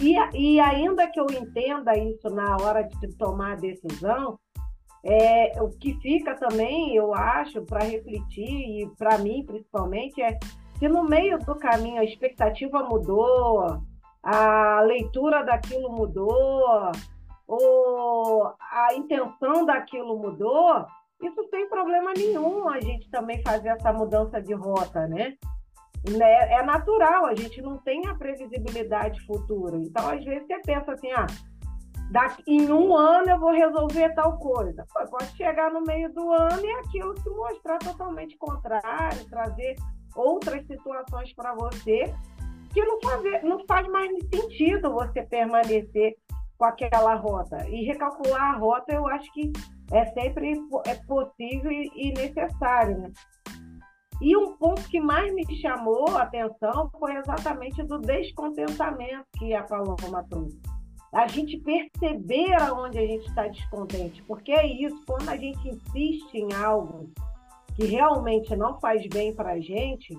[0.00, 4.38] E, e ainda que eu entenda isso na hora de tomar a decisão,
[5.02, 10.38] é, o que fica também, eu acho, para refletir, e para mim principalmente, é
[10.78, 13.82] se no meio do caminho a expectativa mudou,
[14.22, 16.92] a leitura daquilo mudou,
[17.46, 20.86] ou a intenção daquilo mudou,
[21.22, 25.34] isso sem problema nenhum a gente também fazer essa mudança de rota, né?
[26.08, 26.52] né?
[26.52, 29.76] É natural, a gente não tem a previsibilidade futura.
[29.76, 31.26] Então, às vezes, você pensa assim, ah,
[32.10, 34.86] daqui, em um ano eu vou resolver tal coisa.
[35.10, 39.76] Pode chegar no meio do ano e aquilo se mostrar totalmente contrário, trazer
[40.14, 42.12] outras situações para você
[42.72, 46.16] que não, fazer, não faz mais sentido você permanecer
[46.56, 47.68] com aquela rota.
[47.68, 49.52] E recalcular a rota, eu acho que
[49.92, 50.52] é sempre
[50.86, 52.98] é possível e necessário.
[52.98, 53.12] Né?
[54.20, 59.62] E um ponto que mais me chamou a atenção foi exatamente do descontentamento que a
[59.62, 60.60] Paloma trouxe.
[61.12, 66.34] A gente perceber aonde a gente está descontente, porque é isso, quando a gente insiste
[66.34, 67.10] em algo
[67.74, 70.16] que realmente não faz bem para a gente,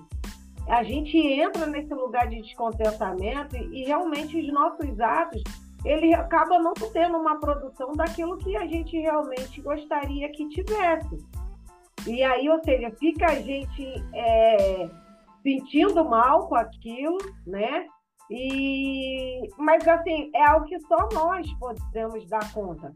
[0.68, 5.42] a gente entra nesse lugar de descontentamento e, realmente os nossos atos
[5.84, 11.18] ele acaba não tendo uma produção daquilo que a gente realmente gostaria que tivesse.
[12.06, 14.88] E aí, ou seja, fica a gente é,
[15.42, 17.86] sentindo mal com aquilo, né?
[18.30, 22.94] E, mas assim, é algo que só nós podemos dar conta.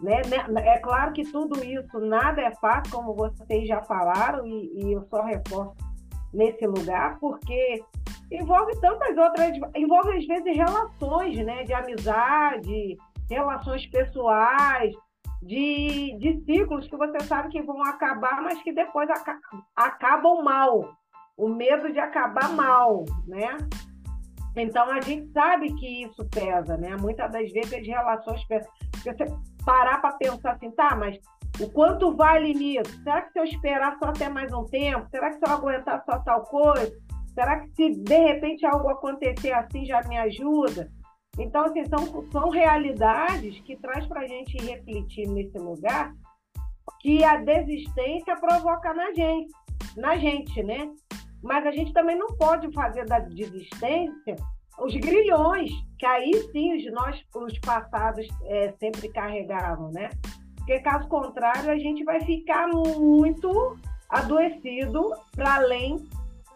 [0.00, 0.22] Né?
[0.64, 5.02] É claro que tudo isso, nada é fácil, como vocês já falaram, e, e eu
[5.04, 5.93] só reforço
[6.34, 7.82] nesse lugar, porque
[8.30, 12.96] envolve tantas outras, envolve às vezes relações, né, de amizade,
[13.30, 14.92] relações pessoais,
[15.42, 19.38] de, de ciclos que você sabe que vão acabar, mas que depois aca
[19.76, 20.96] acabam mal.
[21.36, 23.58] O medo de acabar mal, né?
[24.56, 26.96] Então a gente sabe que isso pesa, né?
[26.96, 28.70] Muitas das vezes as relações pesam.
[29.02, 29.26] Se você
[29.64, 31.18] parar para pensar assim, tá, mas
[31.60, 33.02] o quanto vale nisso?
[33.02, 35.08] Será que se eu esperar só até mais um tempo?
[35.10, 36.92] Será que se eu aguentar só tal coisa?
[37.32, 40.90] Será que se de repente algo acontecer assim já me ajuda?
[41.38, 46.12] Então, assim, são, são realidades que traz para a gente refletir nesse lugar
[47.00, 49.52] que a desistência provoca na gente,
[49.96, 50.90] na gente, né?
[51.42, 54.36] Mas a gente também não pode fazer da desistência
[54.78, 60.10] os grilhões, que aí sim os, nós, os passados é, sempre carregavam, né?
[60.64, 63.76] Porque caso contrário, a gente vai ficar muito
[64.08, 66.08] adoecido para além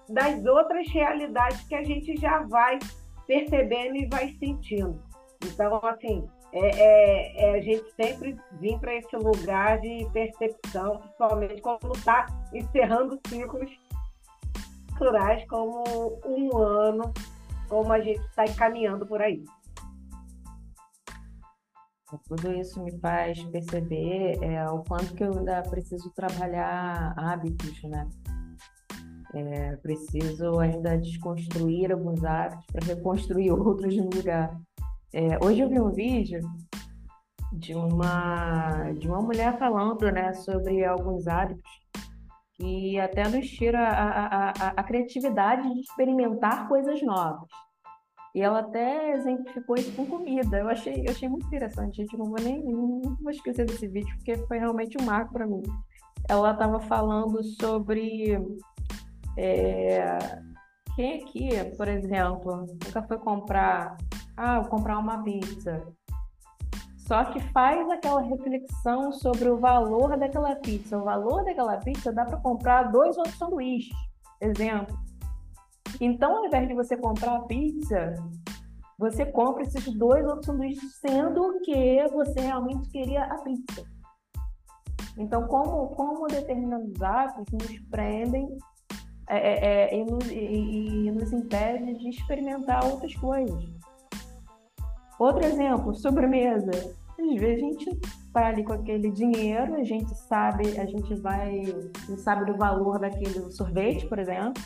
[0.08, 2.78] das outras realidades que a gente já vai
[3.26, 4.98] percebendo e vai sentindo.
[5.44, 11.60] Então, assim, é, é, é a gente sempre vir para esse lugar de percepção, principalmente
[11.60, 13.70] quando está encerrando ciclos
[14.88, 15.84] culturais como
[16.24, 17.12] um ano,
[17.68, 19.44] como a gente está caminhando por aí.
[22.26, 28.08] Tudo isso me faz perceber é, o quanto que eu ainda preciso trabalhar hábitos, né?
[29.34, 34.58] É, preciso ainda desconstruir alguns hábitos para reconstruir outros no lugar.
[35.12, 36.40] É, hoje eu vi um vídeo
[37.52, 41.62] de uma de uma mulher falando, né, sobre alguns hábitos
[42.54, 47.48] que até nos tira a, a, a, a criatividade de experimentar coisas novas.
[48.38, 50.58] E ela até exemplificou isso com comida.
[50.58, 52.16] Eu achei, eu achei muito interessante, gente.
[52.16, 55.60] Não vou nem não vou esquecer desse vídeo, porque foi realmente um marco para mim.
[56.28, 58.38] Ela estava falando sobre
[59.36, 60.18] é,
[60.94, 63.96] quem aqui, por exemplo, nunca foi comprar,
[64.36, 65.82] ah, vou comprar uma pizza.
[66.96, 70.96] Só que faz aquela reflexão sobre o valor daquela pizza.
[70.96, 73.96] O valor daquela pizza dá para comprar dois outros sanduíches.
[74.40, 74.96] Exemplo.
[76.00, 78.14] Então, ao invés de você comprar a pizza,
[78.98, 83.84] você compra esses dois outros sanduíches, sendo que você realmente queria a pizza.
[85.16, 88.56] Então, como, como determinados hábitos nos prendem
[89.28, 93.64] é, é, é, e, nos, e, e nos impede de experimentar outras coisas.
[95.18, 96.70] Outro exemplo, sobremesa.
[96.70, 98.00] Às vezes a gente
[98.32, 102.56] vai ali com aquele dinheiro, a gente sabe, a gente vai, a gente sabe do
[102.56, 104.62] valor daquele sorvete, por exemplo,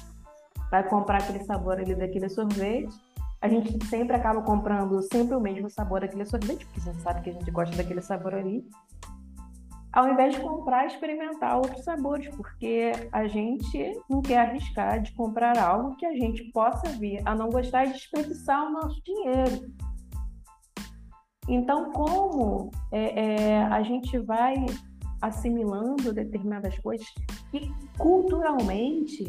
[0.73, 2.93] vai comprar aquele sabor ali daquele sorvete.
[3.41, 7.23] A gente sempre acaba comprando sempre o mesmo sabor daquele sorvete, porque a gente sabe
[7.23, 8.67] que a gente gosta daquele sabor ali
[9.93, 15.59] ao invés de comprar, experimentar outros sabores, porque a gente não quer arriscar de comprar
[15.59, 19.71] algo que a gente possa vir a não gostar e desperdiçar o nosso dinheiro.
[21.47, 24.55] Então, como é, é, a gente vai
[25.21, 27.07] assimilando determinadas coisas
[27.51, 29.25] que culturalmente,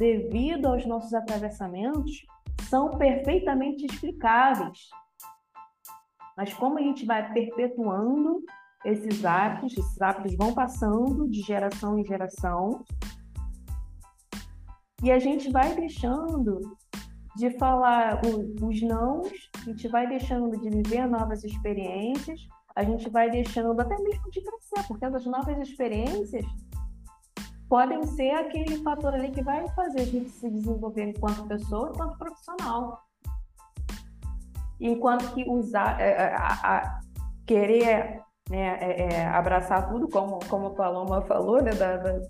[0.00, 2.24] devido aos nossos atravessamentos,
[2.70, 4.88] são perfeitamente explicáveis.
[6.34, 8.42] Mas como a gente vai perpetuando
[8.82, 12.82] esses hábitos, esses hábitos vão passando de geração em geração
[15.02, 16.58] e a gente vai deixando
[17.36, 22.40] de falar os nãos, a gente vai deixando de viver novas experiências,
[22.74, 26.46] a gente vai deixando até mesmo de crescer, porque essas novas experiências
[27.70, 32.18] podem ser aquele fator ali que vai fazer a gente se desenvolver enquanto pessoa, enquanto
[32.18, 33.00] profissional.
[34.80, 37.00] Enquanto que usar, é, é, a, a,
[37.46, 42.20] querer né, é, é, abraçar tudo, como, como a Paloma falou, né, da, da,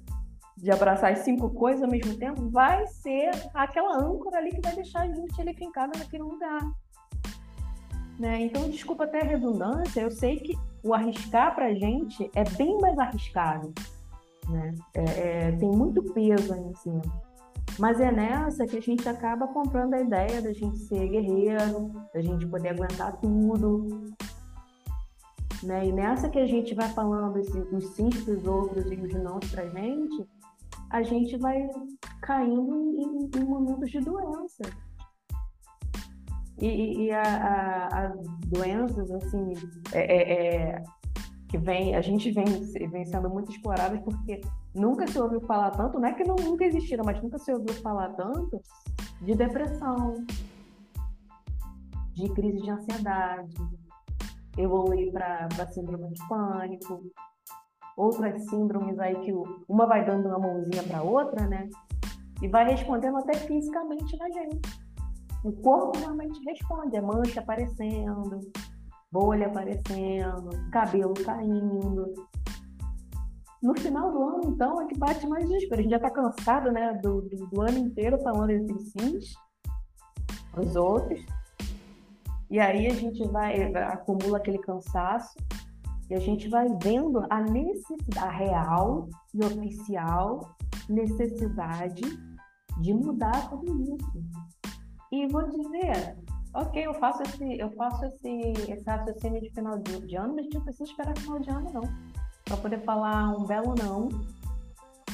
[0.59, 4.75] de abraçar as cinco coisas ao mesmo tempo, vai ser aquela âncora ali que vai
[4.75, 6.61] deixar a gente ali fincada naquele lugar.
[8.19, 8.43] Né?
[8.43, 12.79] Então, desculpa até a redundância, eu sei que o arriscar para a gente é bem
[12.79, 13.73] mais arriscado.
[14.51, 14.75] Né?
[14.95, 17.03] É, é, tem muito peso aí em cima.
[17.79, 22.21] Mas é nessa que a gente acaba comprando a ideia da gente ser guerreiro, da
[22.21, 24.13] gente poder aguentar tudo,
[25.63, 25.87] né?
[25.87, 29.15] E nessa que a gente vai falando esse, os sims para os outros e os
[29.15, 30.29] não para a gente,
[30.91, 31.69] a gente vai
[32.23, 34.63] caindo em, em momentos de doença.
[36.61, 39.55] E, e a, a, as doenças, assim,
[39.93, 40.83] é, é, é,
[41.51, 42.45] que vem, a gente vem,
[42.91, 44.41] vem sendo muito exploradas porque
[44.73, 47.75] nunca se ouviu falar tanto, não é que não, nunca existiram, mas nunca se ouviu
[47.83, 48.63] falar tanto
[49.21, 50.15] de depressão,
[52.15, 53.53] de crise de ansiedade,
[54.57, 57.03] evoluir para síndrome de pânico,
[57.97, 59.33] outras síndromes aí que
[59.69, 61.69] uma vai dando uma mãozinha para outra, né?
[62.41, 64.91] E vai respondendo até fisicamente na gente.
[65.45, 68.41] O corpo realmente responde, é mancha aparecendo,
[69.13, 72.15] bolha aparecendo, cabelo caindo.
[73.63, 75.81] No final do ano, então, é que bate mais desespero.
[75.81, 79.35] A gente já está cansado, né, do, do, do, ano inteiro falando desses sims,
[80.57, 81.21] os outros.
[82.51, 85.37] E aí a gente vai, acumula aquele cansaço
[86.09, 90.57] e a gente vai vendo a necessidade a real e oficial
[90.91, 92.03] necessidade
[92.81, 94.25] de mudar tudo isso.
[95.13, 96.17] E vou dizer,
[96.55, 98.29] ok, eu faço esse, eu faço esse,
[98.73, 101.51] esse raciocínio de final de, de ano, mas a gente não precisa esperar final de
[101.51, 101.83] ano, não.
[102.45, 104.09] Para poder falar um belo não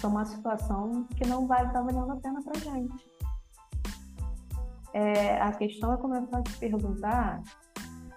[0.00, 3.10] para uma situação que não vai estar valendo a pena para gente.
[4.92, 7.42] É, a questão é começar a se perguntar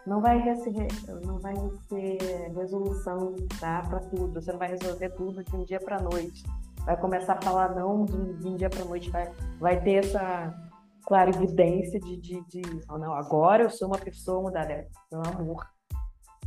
[0.10, 0.88] não vai ser,
[1.24, 1.54] não vai
[1.88, 4.42] ser resolução tá, para tudo.
[4.42, 6.44] Você não vai resolver tudo de um dia para noite.
[6.86, 9.10] Vai começar a falar não de um dia para noite.
[9.12, 10.69] Vai, vai ter essa
[11.10, 14.88] clarividência de, de, de oh, não, agora eu sou uma pessoa mudada.
[15.10, 15.68] Pelo amor.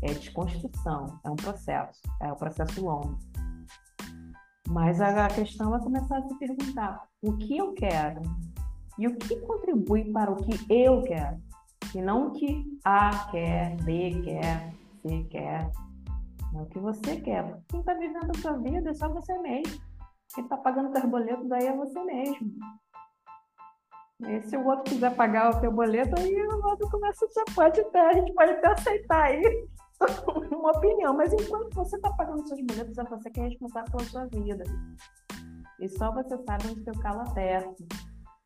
[0.01, 3.19] É desconstrução, é um processo, é um processo longo.
[4.69, 8.23] Mas a, questão é começar a se perguntar o que eu quero
[8.99, 11.41] e o que contribui para o que eu quero
[11.95, 15.71] e não o que A quer, B quer, C quer.
[16.55, 17.61] É o que você quer.
[17.69, 19.81] Quem está vivendo a sua vida é só você mesmo.
[20.35, 22.53] Quem está pagando seus boletos aí é você mesmo.
[24.27, 27.83] E se o outro quiser pagar o seu boleto, aí o outro começa, já pode
[27.91, 29.43] ter, a gente pode até aceitar aí
[30.53, 31.15] uma opinião.
[31.17, 34.65] Mas enquanto você está pagando seus boletos, é você que é responsável pela sua vida.
[35.81, 37.85] E só você sabe onde teu calo aperta.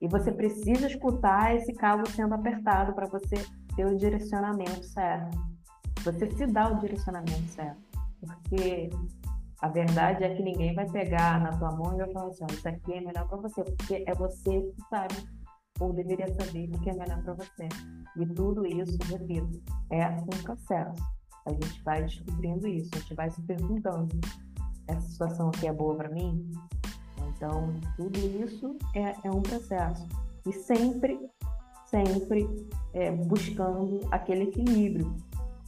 [0.01, 3.37] E você precisa escutar esse calo sendo apertado para você
[3.75, 5.37] ter o direcionamento certo.
[6.05, 7.81] Você se dá o direcionamento certo.
[8.21, 8.91] Porque
[9.61, 12.53] a verdade é que ninguém vai pegar na tua mão e vai falar assim: oh,
[12.53, 15.15] isso aqui é melhor para você, porque é você que sabe,
[15.81, 17.69] ou deveria saber o que é melhor para você.
[18.17, 21.03] E tudo isso, repito, é um processo.
[21.47, 24.19] A gente vai descobrindo isso, a gente vai se perguntando:
[24.89, 26.51] essa situação aqui é boa para mim?
[27.29, 30.07] Então, tudo isso é, é um processo.
[30.47, 31.31] E sempre,
[31.87, 32.47] sempre
[32.95, 35.15] é, buscando aquele equilíbrio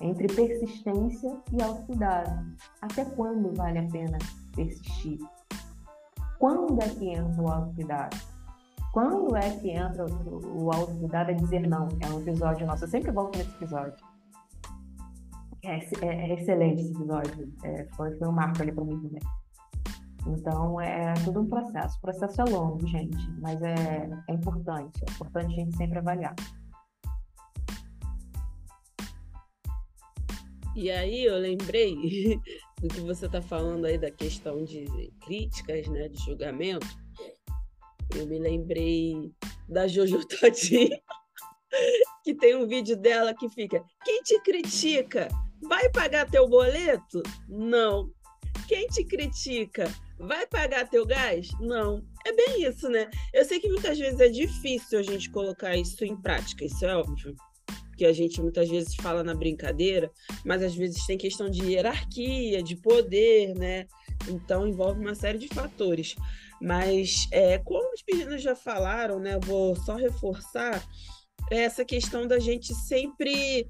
[0.01, 2.47] entre persistência e autocuidado.
[2.81, 4.19] Até quando vale a pena
[4.55, 5.19] persistir?
[6.39, 8.17] Quando é que entra o autocuidado?
[8.93, 11.89] Quando é que entra o, o autocuidado a dizer não?
[12.01, 13.97] É um episódio nosso, eu sempre volto nesse episódio.
[15.65, 19.23] É, é, é excelente esse episódio, é, foi, foi um marco ali para mim também.
[20.27, 21.97] Então, é tudo um processo.
[21.99, 25.01] O processo é longo, gente, mas é, é importante.
[25.09, 26.35] É importante a gente sempre avaliar.
[30.77, 31.97] E aí eu lembrei
[32.81, 34.85] do que você está falando aí da questão de
[35.25, 36.87] críticas, né, de julgamento.
[38.17, 39.33] Eu me lembrei
[39.69, 40.99] da Jojo Todinho,
[42.25, 45.29] que tem um vídeo dela que fica: quem te critica
[45.63, 47.23] vai pagar teu boleto?
[47.49, 48.11] Não.
[48.67, 51.49] Quem te critica vai pagar teu gás?
[51.61, 52.03] Não.
[52.27, 53.09] É bem isso, né?
[53.33, 56.95] Eu sei que muitas vezes é difícil a gente colocar isso em prática, isso é
[56.97, 57.35] óbvio.
[57.97, 60.11] Que a gente muitas vezes fala na brincadeira,
[60.45, 63.87] mas às vezes tem questão de hierarquia, de poder, né?
[64.29, 66.15] Então envolve uma série de fatores.
[66.61, 69.39] Mas é, como os meninos já falaram, né?
[69.45, 70.83] Vou só reforçar
[71.51, 73.67] essa questão da gente sempre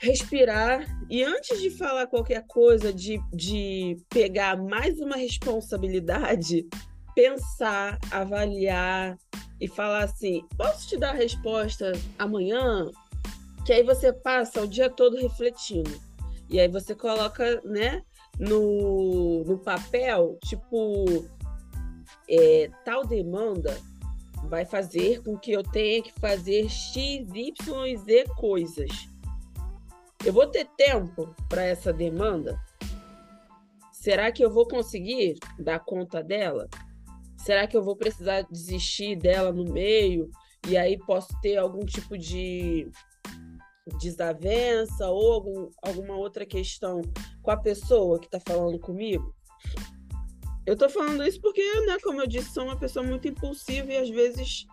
[0.00, 6.66] respirar e antes de falar qualquer coisa, de, de pegar mais uma responsabilidade,
[7.14, 9.16] pensar, avaliar
[9.60, 12.90] e falar assim: posso te dar a resposta amanhã?
[13.64, 15.90] Que aí você passa o dia todo refletindo.
[16.50, 18.02] E aí você coloca, né,
[18.38, 21.26] no, no papel, tipo,
[22.28, 23.76] é, tal demanda
[24.48, 28.90] vai fazer com que eu tenha que fazer X, Y e Z coisas.
[30.24, 32.58] Eu vou ter tempo para essa demanda?
[33.92, 36.68] Será que eu vou conseguir dar conta dela?
[37.36, 40.30] Será que eu vou precisar desistir dela no meio
[40.66, 42.90] e aí posso ter algum tipo de
[44.00, 47.02] desavença ou algum, alguma outra questão
[47.42, 49.34] com a pessoa que está falando comigo?
[50.66, 53.96] Eu estou falando isso porque, né, como eu disse, sou uma pessoa muito impulsiva e
[53.96, 54.66] às vezes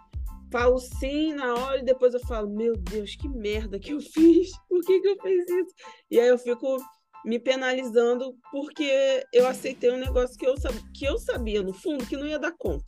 [0.51, 4.51] falo sim na hora e depois eu falo, meu Deus, que merda que eu fiz,
[4.69, 5.75] por que, que eu fiz isso?
[6.09, 6.77] E aí eu fico
[7.25, 10.55] me penalizando porque eu aceitei um negócio que eu,
[10.93, 12.85] que eu sabia, no fundo, que não ia dar conta.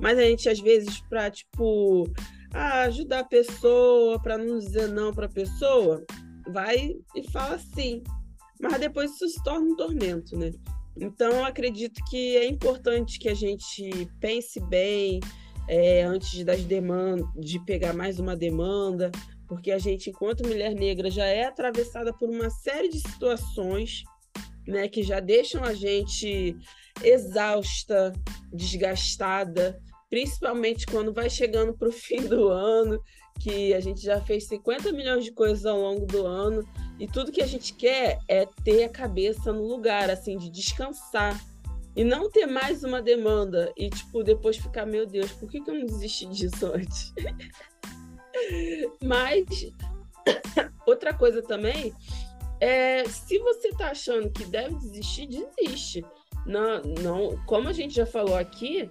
[0.00, 2.04] Mas a gente, às vezes, para, tipo,
[2.52, 6.04] ah, ajudar a pessoa, para não dizer não para a pessoa,
[6.48, 8.02] vai e fala sim.
[8.60, 10.52] Mas depois isso se torna um tormento, né?
[11.00, 15.20] Então, eu acredito que é importante que a gente pense bem,
[15.68, 19.10] é, antes das demandas, de pegar mais uma demanda,
[19.46, 24.02] porque a gente, enquanto mulher negra, já é atravessada por uma série de situações
[24.66, 26.54] né, que já deixam a gente
[27.02, 28.12] exausta,
[28.52, 29.80] desgastada,
[30.10, 33.00] principalmente quando vai chegando para o fim do ano,
[33.38, 36.66] que a gente já fez 50 milhões de coisas ao longo do ano,
[36.98, 41.40] e tudo que a gente quer é ter a cabeça no lugar, assim, de descansar,
[41.94, 45.70] e não ter mais uma demanda e, tipo, depois ficar, meu Deus, por que, que
[45.70, 47.12] eu não desisti disso antes?
[49.02, 49.44] Mas
[50.86, 51.92] outra coisa também
[52.60, 56.04] é se você tá achando que deve desistir, desiste.
[56.46, 58.88] Não, não, como a gente já falou aqui,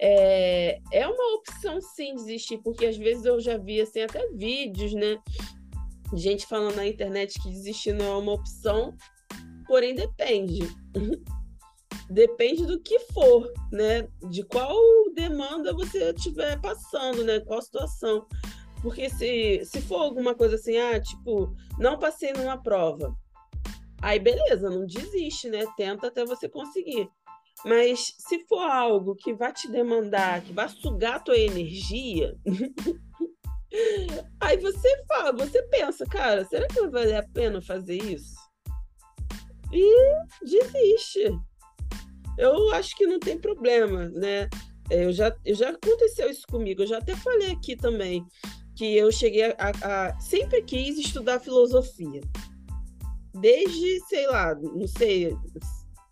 [0.00, 4.92] é, é uma opção sim desistir, porque às vezes eu já vi assim, até vídeos,
[4.94, 5.18] né?
[6.14, 8.94] Gente falando na internet que desistir não é uma opção,
[9.66, 10.60] porém depende.
[12.08, 14.08] depende do que for, né?
[14.30, 14.74] De qual
[15.14, 17.40] demanda você estiver passando, né?
[17.40, 18.26] Qual situação.
[18.82, 23.14] Porque se, se for alguma coisa assim, ah, tipo, não passei numa prova.
[24.00, 25.64] Aí beleza, não desiste, né?
[25.76, 27.08] Tenta até você conseguir.
[27.64, 32.36] Mas se for algo que vai te demandar, que vai sugar a tua energia,
[34.40, 38.36] aí você fala, você pensa, cara, será que vai valer a pena fazer isso?
[39.72, 39.92] E
[40.42, 41.30] desiste.
[42.38, 44.48] Eu acho que não tem problema, né?
[44.90, 48.24] É, eu já, eu já aconteceu isso comigo, eu já até falei aqui também
[48.74, 52.20] que eu cheguei a, a, sempre quis estudar filosofia.
[53.34, 55.36] Desde, sei lá, não sei,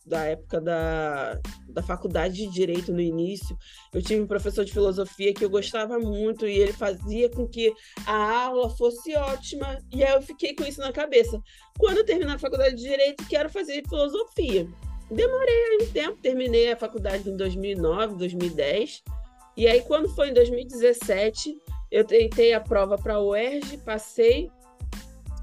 [0.06, 3.58] da época da, da faculdade de direito no início,
[3.92, 7.74] eu tive um professor de filosofia que eu gostava muito e ele fazia com que
[8.06, 11.40] a aula fosse ótima e aí eu fiquei com isso na cabeça.
[11.76, 14.68] Quando eu terminar a faculdade de direito, quero fazer filosofia.
[15.10, 19.02] Demorei um tempo, terminei a faculdade em 2009, 2010.
[19.56, 21.56] E aí quando foi em 2017,
[21.90, 24.50] eu tentei a prova para a UERJ, passei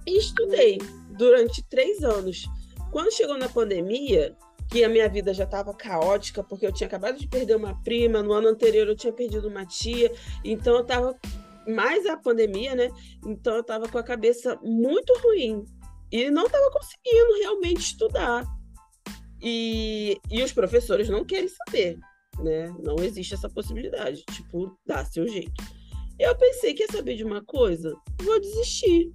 [0.06, 0.78] e estudei
[1.18, 2.46] durante três anos.
[2.92, 4.36] Quando chegou na pandemia,
[4.74, 8.24] que a minha vida já estava caótica, porque eu tinha acabado de perder uma prima,
[8.24, 10.12] no ano anterior eu tinha perdido uma tia,
[10.44, 11.16] então eu estava
[11.68, 12.90] mais a pandemia, né?
[13.24, 15.64] Então eu estava com a cabeça muito ruim
[16.12, 18.44] e não estava conseguindo realmente estudar.
[19.40, 22.00] E, e os professores não querem saber,
[22.40, 22.76] né?
[22.80, 24.24] Não existe essa possibilidade.
[24.32, 25.54] Tipo, dá seu jeito.
[26.18, 27.94] Eu pensei, quer saber de uma coisa?
[28.24, 29.12] Vou desistir.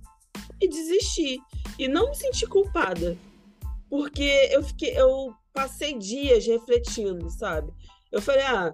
[0.61, 1.41] E desistir.
[1.77, 3.19] E não me sentir culpada.
[3.91, 7.73] Porque eu fiquei, eu passei dias refletindo, sabe?
[8.13, 8.73] Eu falei, ah,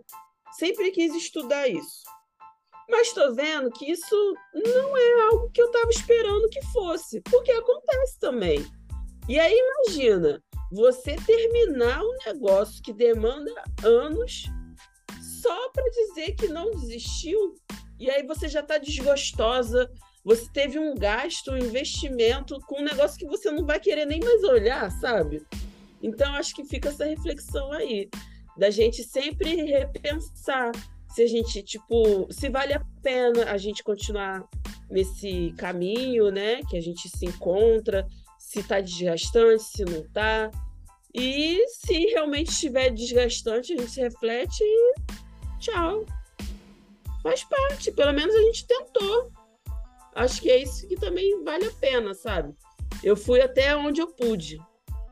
[0.59, 2.03] sempre quis estudar isso.
[2.91, 7.51] Mas estou vendo que isso não é algo que eu estava esperando que fosse, porque
[7.53, 8.67] acontece também.
[9.27, 13.51] E aí imagina, você terminar um negócio que demanda
[13.83, 14.45] anos
[15.41, 17.55] só para dizer que não desistiu
[17.99, 19.91] e aí você já está desgostosa,
[20.23, 24.21] você teve um gasto, um investimento com um negócio que você não vai querer nem
[24.21, 25.47] mais olhar, sabe?
[26.05, 28.09] Então acho que fica essa reflexão aí
[28.57, 30.71] da gente sempre repensar
[31.09, 34.45] se a gente tipo se vale a pena a gente continuar
[34.91, 36.61] nesse caminho, né?
[36.69, 38.07] Que a gente se encontra,
[38.39, 40.51] se está desgastante, se não está.
[41.15, 44.95] E se realmente estiver desgastante, a gente reflete e
[45.59, 46.05] tchau
[47.25, 49.33] faz parte, pelo menos a gente tentou.
[50.15, 52.55] Acho que é isso que também vale a pena, sabe?
[53.03, 54.61] Eu fui até onde eu pude.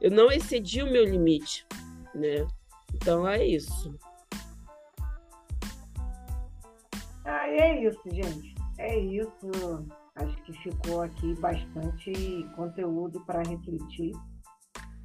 [0.02, 1.64] Eu não excedi o meu limite,
[2.12, 2.44] né?
[2.92, 3.96] Então é isso.
[7.24, 8.52] Ah, é isso, gente.
[8.80, 9.86] É isso.
[10.16, 12.12] Acho que ficou aqui bastante
[12.56, 14.10] conteúdo para refletir.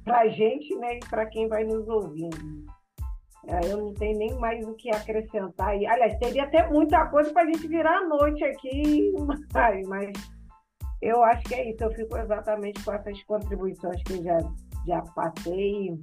[0.04, 0.96] Para a gente, né?
[0.96, 2.66] E para quem vai nos ouvindo.
[3.46, 5.78] É, eu não tenho nem mais o que acrescentar.
[5.78, 9.12] E, aliás, teria até muita coisa para a gente virar a noite aqui,
[9.86, 10.12] mas
[11.00, 11.84] eu acho que é isso.
[11.84, 14.38] Eu fico exatamente com essas contribuições que já,
[14.88, 15.98] já passei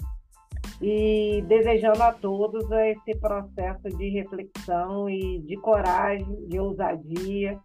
[0.81, 7.59] e desejando a todos esse processo de reflexão e de coragem, de ousadia,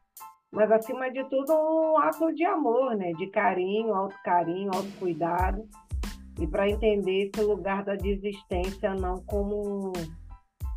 [0.50, 3.12] mas acima de tudo um ato de amor, né?
[3.12, 5.64] de carinho, autocarinho, autocuidado
[6.40, 9.92] e para entender esse lugar da desistência não como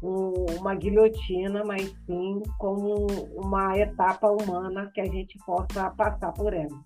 [0.03, 6.53] um, uma guilhotina, mas sim como uma etapa humana que a gente possa passar por
[6.53, 6.83] ela.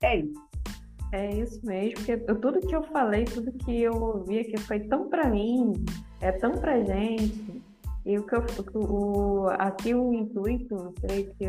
[0.00, 0.47] É isso.
[1.12, 5.08] É isso mesmo, porque tudo que eu falei, tudo que eu ouvi aqui foi tão
[5.08, 5.72] para mim,
[6.20, 7.62] é tão pra gente.
[8.04, 8.44] E o que eu,
[8.74, 11.46] o, aqui o intuito, creio que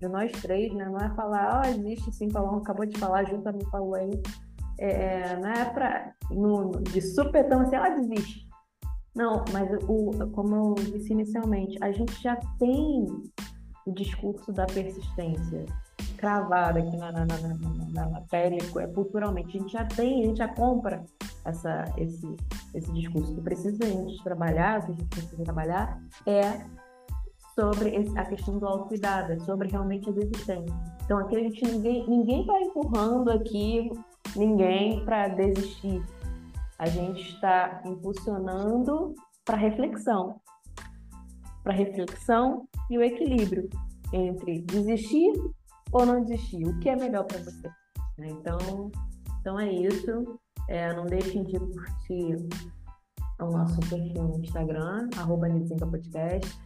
[0.00, 3.24] de nós três, né, não é falar, ó, oh, existe sim, Paulo acabou de falar,
[3.24, 4.10] junto me falou aí,
[4.78, 6.12] é, não é para
[6.92, 8.48] de supetão assim, ela desiste.
[9.14, 13.06] Não, mas o, como eu disse inicialmente, a gente já tem
[13.86, 15.66] o discurso da persistência
[16.22, 19.58] cravado aqui na, na, na, na, pele, é, culturalmente.
[19.58, 21.04] A gente já tem, a gente já compra
[21.44, 22.36] essa, esse,
[22.72, 23.34] esse discurso.
[23.34, 26.64] que precisa a gente trabalhar, que a gente precisa trabalhar é
[27.56, 30.74] sobre a questão do autocuidado, é sobre realmente a desistência.
[31.04, 33.90] Então aqui a gente ninguém, ninguém vai empurrando aqui
[34.36, 36.00] ninguém para desistir.
[36.78, 39.12] a gente está impulsionando
[39.44, 40.40] para reflexão.
[41.64, 43.68] Para reflexão e o equilíbrio
[44.12, 45.32] entre desistir
[45.92, 46.64] ou não desistir.
[46.64, 47.68] O que é melhor para você?
[48.18, 48.28] Né?
[48.30, 48.90] Então,
[49.40, 50.38] então é isso.
[50.68, 52.48] É, não deixem de curtir
[53.40, 55.48] o nosso perfil no Instagram, arroba
[55.90, 56.58] Podcast.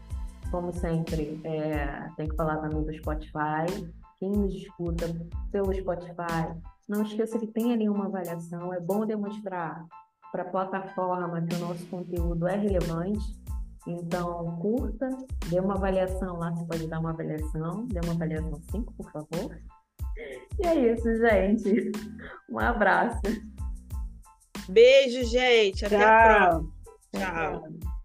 [0.50, 3.66] Como sempre, é, tem que falar também do Spotify.
[4.18, 5.06] Quem nos escuta
[5.50, 6.54] pelo Spotify,
[6.88, 8.72] não esqueça que tem ali uma avaliação.
[8.72, 9.84] É bom demonstrar
[10.30, 13.24] para a plataforma que o nosso conteúdo é relevante.
[13.86, 15.08] Então, curta,
[15.48, 19.58] dê uma avaliação lá, você pode dar uma avaliação, dê uma avaliação 5, por favor.
[20.58, 21.92] E é isso, gente.
[22.50, 23.20] Um abraço.
[24.68, 25.84] Beijo, gente.
[25.84, 26.08] Até Tchau.
[26.08, 26.72] a próxima.
[27.12, 27.95] Tchau.